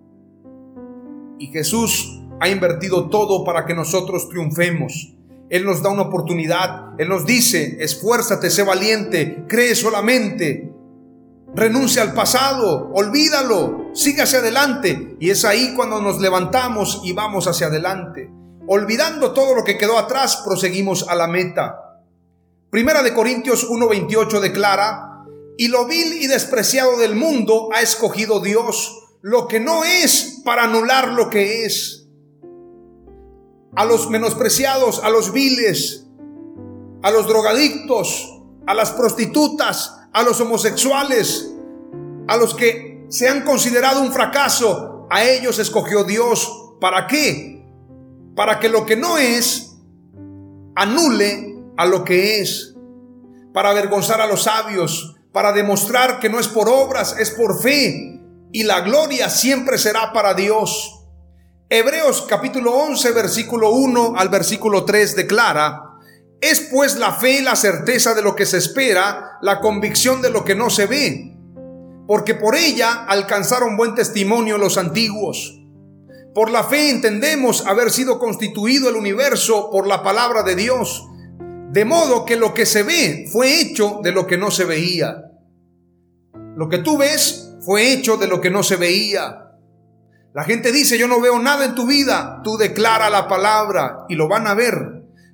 Y 1.37 1.47
Jesús 1.47 2.21
ha 2.39 2.49
invertido 2.49 3.09
todo 3.09 3.43
para 3.43 3.65
que 3.65 3.75
nosotros 3.75 4.29
triunfemos. 4.29 5.15
Él 5.49 5.65
nos 5.65 5.81
da 5.81 5.89
una 5.89 6.03
oportunidad. 6.03 6.99
Él 6.99 7.09
nos 7.09 7.25
dice, 7.25 7.77
esfuérzate, 7.79 8.49
sé 8.49 8.63
valiente, 8.63 9.45
cree 9.47 9.75
solamente. 9.75 10.73
Renuncia 11.55 12.03
al 12.03 12.13
pasado, 12.13 12.91
olvídalo, 12.93 13.89
sigue 13.93 14.21
hacia 14.21 14.39
adelante. 14.39 15.15
Y 15.19 15.29
es 15.31 15.45
ahí 15.45 15.73
cuando 15.75 16.01
nos 16.01 16.19
levantamos 16.19 17.01
y 17.03 17.13
vamos 17.13 17.47
hacia 17.47 17.67
adelante. 17.67 18.31
Olvidando 18.71 19.31
todo 19.33 19.55
lo 19.55 19.63
que 19.63 19.79
quedó 19.79 19.97
atrás, 19.97 20.43
proseguimos 20.45 21.07
a 21.09 21.15
la 21.15 21.25
meta. 21.25 22.03
Primera 22.69 23.01
de 23.01 23.15
Corintios 23.15 23.67
1:28 23.67 24.39
declara, 24.39 25.25
y 25.57 25.69
lo 25.69 25.87
vil 25.87 26.21
y 26.21 26.27
despreciado 26.27 26.95
del 26.97 27.15
mundo 27.15 27.69
ha 27.73 27.81
escogido 27.81 28.41
Dios 28.41 29.17
lo 29.21 29.47
que 29.47 29.59
no 29.59 29.83
es 29.83 30.43
para 30.45 30.65
anular 30.65 31.07
lo 31.13 31.31
que 31.31 31.65
es. 31.65 32.05
A 33.75 33.85
los 33.85 34.07
menospreciados, 34.11 35.03
a 35.03 35.09
los 35.09 35.33
viles, 35.33 36.05
a 37.01 37.09
los 37.09 37.27
drogadictos, 37.27 38.39
a 38.67 38.75
las 38.75 38.91
prostitutas, 38.91 39.95
a 40.13 40.21
los 40.21 40.39
homosexuales, 40.41 41.55
a 42.27 42.37
los 42.37 42.53
que 42.53 43.03
se 43.09 43.27
han 43.27 43.43
considerado 43.43 44.03
un 44.03 44.13
fracaso, 44.13 45.07
a 45.09 45.23
ellos 45.23 45.57
escogió 45.57 46.03
Dios. 46.03 46.75
¿Para 46.79 47.07
qué? 47.07 47.58
Para 48.39 48.57
que 48.57 48.69
lo 48.69 48.85
que 48.85 48.95
no 48.95 49.17
es 49.17 49.75
anule 50.73 51.57
a 51.75 51.85
lo 51.85 52.05
que 52.05 52.39
es. 52.39 52.73
Para 53.53 53.71
avergonzar 53.71 54.21
a 54.21 54.27
los 54.27 54.43
sabios, 54.43 55.17
para 55.33 55.51
demostrar 55.51 56.21
que 56.21 56.29
no 56.29 56.39
es 56.39 56.47
por 56.47 56.69
obras, 56.69 57.17
es 57.19 57.31
por 57.31 57.61
fe 57.61 58.21
y 58.53 58.63
la 58.63 58.79
gloria 58.79 59.29
siempre 59.29 59.77
será 59.77 60.13
para 60.13 60.35
Dios. 60.35 61.05
Hebreos 61.67 62.25
capítulo 62.29 62.71
11, 62.75 63.11
versículo 63.11 63.71
1 63.71 64.13
al 64.15 64.29
versículo 64.29 64.85
3 64.85 65.17
declara, 65.17 65.97
es 66.39 66.61
pues 66.71 66.95
la 66.95 67.11
fe 67.11 67.39
y 67.39 67.41
la 67.41 67.57
certeza 67.57 68.13
de 68.13 68.21
lo 68.21 68.37
que 68.37 68.45
se 68.45 68.59
espera, 68.59 69.31
la 69.41 69.59
convicción 69.59 70.21
de 70.21 70.29
lo 70.29 70.45
que 70.45 70.55
no 70.55 70.69
se 70.69 70.85
ve, 70.85 71.35
porque 72.07 72.35
por 72.35 72.55
ella 72.55 73.03
alcanzaron 73.03 73.75
buen 73.75 73.95
testimonio 73.95 74.57
los 74.57 74.77
antiguos. 74.77 75.58
Por 76.39 76.51
la 76.51 76.63
fe 76.63 76.89
entendemos 76.89 77.67
haber 77.67 77.91
sido 77.91 78.17
constituido 78.17 78.87
el 78.87 78.95
universo 78.95 79.69
por 79.69 79.85
la 79.87 80.01
palabra 80.03 80.41
de 80.41 80.55
Dios, 80.55 81.05
de 81.37 81.83
modo 81.83 82.23
que 82.23 82.37
lo 82.37 82.53
que 82.53 82.65
se 82.65 82.83
ve 82.83 83.27
fue 83.29 83.59
hecho 83.59 83.99
de 84.01 84.13
lo 84.13 84.25
que 84.25 84.37
no 84.37 84.49
se 84.49 84.63
veía. 84.63 85.17
Lo 86.55 86.69
que 86.69 86.77
tú 86.77 86.97
ves 86.97 87.57
fue 87.59 87.91
hecho 87.91 88.15
de 88.15 88.27
lo 88.27 88.39
que 88.39 88.49
no 88.49 88.63
se 88.63 88.77
veía. 88.77 89.49
La 90.33 90.45
gente 90.45 90.71
dice, 90.71 90.97
yo 90.97 91.09
no 91.09 91.19
veo 91.19 91.39
nada 91.39 91.65
en 91.65 91.75
tu 91.75 91.85
vida. 91.85 92.39
Tú 92.41 92.55
declara 92.55 93.09
la 93.09 93.27
palabra 93.27 94.05
y 94.07 94.15
lo 94.15 94.29
van 94.29 94.47
a 94.47 94.53
ver. 94.53 94.77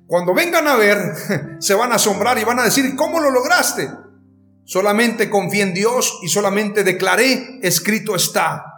Cuando 0.08 0.34
vengan 0.34 0.66
a 0.66 0.74
ver, 0.74 0.98
se 1.60 1.74
van 1.74 1.92
a 1.92 1.94
asombrar 1.94 2.36
y 2.36 2.42
van 2.42 2.58
a 2.58 2.64
decir, 2.64 2.96
¿cómo 2.96 3.20
lo 3.20 3.30
lograste? 3.30 3.88
Solamente 4.64 5.30
confié 5.30 5.62
en 5.62 5.72
Dios 5.72 6.18
y 6.24 6.28
solamente 6.30 6.82
declaré, 6.82 7.60
escrito 7.62 8.16
está. 8.16 8.72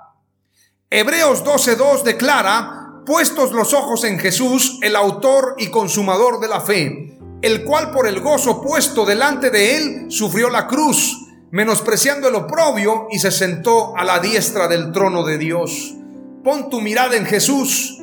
Hebreos 0.91 1.45
12.2 1.45 2.03
declara, 2.03 3.03
puestos 3.05 3.53
los 3.53 3.75
ojos 3.75 4.05
en 4.05 4.19
Jesús, 4.19 4.79
el 4.81 4.97
autor 4.97 5.55
y 5.59 5.67
consumador 5.67 6.41
de 6.41 6.49
la 6.49 6.63
fe, 6.63 7.19
el 7.43 7.65
cual 7.65 7.91
por 7.91 8.07
el 8.07 8.21
gozo 8.21 8.63
puesto 8.63 9.05
delante 9.05 9.51
de 9.51 9.77
él 9.77 10.07
sufrió 10.09 10.49
la 10.49 10.67
cruz 10.67 11.27
menospreciando 11.51 12.29
el 12.29 12.37
oprobio 12.37 13.07
y 13.11 13.19
se 13.19 13.31
sentó 13.31 13.95
a 13.99 14.05
la 14.05 14.19
diestra 14.21 14.67
del 14.67 14.91
trono 14.91 15.25
de 15.25 15.37
Dios. 15.37 15.95
Pon 16.43 16.71
tu 16.71 16.81
mirada 16.81 17.17
en 17.17 17.27
Jesús, 17.27 17.99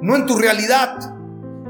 no 0.00 0.16
en 0.16 0.24
tu 0.24 0.38
realidad, 0.38 0.96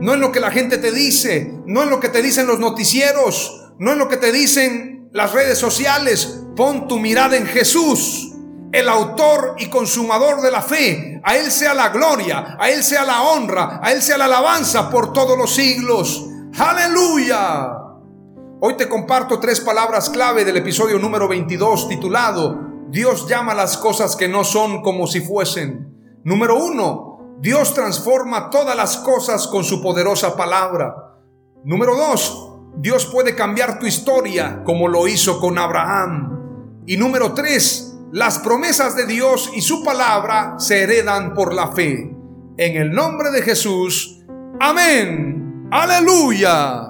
no 0.01 0.15
en 0.15 0.21
lo 0.21 0.31
que 0.31 0.39
la 0.39 0.53
gente 0.53 0.79
te 0.79 0.93
dice, 0.93 1.53
no 1.67 1.83
en 1.83 1.91
lo 1.91 1.99
que 1.99 2.11
te 2.11 2.23
dicen 2.23 2.47
los 2.47 2.61
noticieros, 2.61 3.73
no 3.81 3.93
en 3.93 3.99
lo 3.99 4.09
que 4.09 4.19
te 4.19 4.31
dicen 4.31 5.09
las 5.13 5.33
redes 5.33 5.59
sociales. 5.59 6.43
Pon 6.55 6.87
tu 6.87 7.01
mirada 7.01 7.37
en 7.37 7.47
Jesús, 7.47 8.30
el 8.73 8.89
autor 8.89 9.57
y 9.59 9.69
consumador 9.69 10.41
de 10.41 10.51
la 10.51 10.63
fe. 10.63 11.21
A 11.25 11.37
Él 11.37 11.51
sea 11.51 11.75
la 11.75 11.89
gloria, 11.91 12.57
a 12.59 12.71
Él 12.71 12.83
sea 12.83 13.05
la 13.05 13.23
honra, 13.23 13.81
a 13.83 13.93
Él 13.93 14.03
sea 14.03 14.19
la 14.19 14.27
alabanza 14.27 14.91
por 14.91 15.13
todos 15.13 15.37
los 15.37 15.55
siglos. 15.55 16.27
Aleluya. 16.59 17.73
Hoy 18.61 18.77
te 18.77 18.89
comparto 18.89 19.39
tres 19.41 19.61
palabras 19.61 20.11
clave 20.11 20.45
del 20.45 20.59
episodio 20.59 20.99
número 20.99 21.27
22 21.29 21.89
titulado 21.89 22.71
Dios 22.91 23.29
llama 23.29 23.55
las 23.55 23.77
cosas 23.77 24.17
que 24.17 24.27
no 24.27 24.43
son 24.43 24.83
como 24.83 25.07
si 25.07 25.21
fuesen. 25.21 25.95
Número 26.25 26.57
uno, 26.57 27.37
Dios 27.41 27.73
transforma 27.73 28.51
todas 28.51 28.77
las 28.77 28.97
cosas 28.97 29.47
con 29.47 29.63
su 29.63 29.81
poderosa 29.81 30.37
palabra. 30.37 31.15
Número 31.65 31.95
dos, 31.95 32.51
Dios 32.79 33.07
puede 33.07 33.37
cambiar 33.37 33.79
tu 33.79 33.87
historia 33.87 34.65
como 34.65 34.89
lo 34.89 35.07
hizo 35.07 35.39
con 35.39 35.57
Abraham. 35.57 36.83
Y 36.85 36.97
número 36.97 37.33
tres, 37.33 37.90
las 38.13 38.39
promesas 38.41 38.97
de 38.97 39.07
Dios 39.07 39.51
y 39.55 39.61
su 39.61 39.85
palabra 39.85 40.55
se 40.59 40.83
heredan 40.83 41.35
por 41.35 41.55
la 41.55 41.73
fe. 41.73 42.11
En 42.57 42.77
el 42.77 42.91
nombre 42.91 43.31
de 43.31 43.43
Jesús. 43.43 44.25
Amén. 44.59 45.69
Aleluya. 45.71 46.90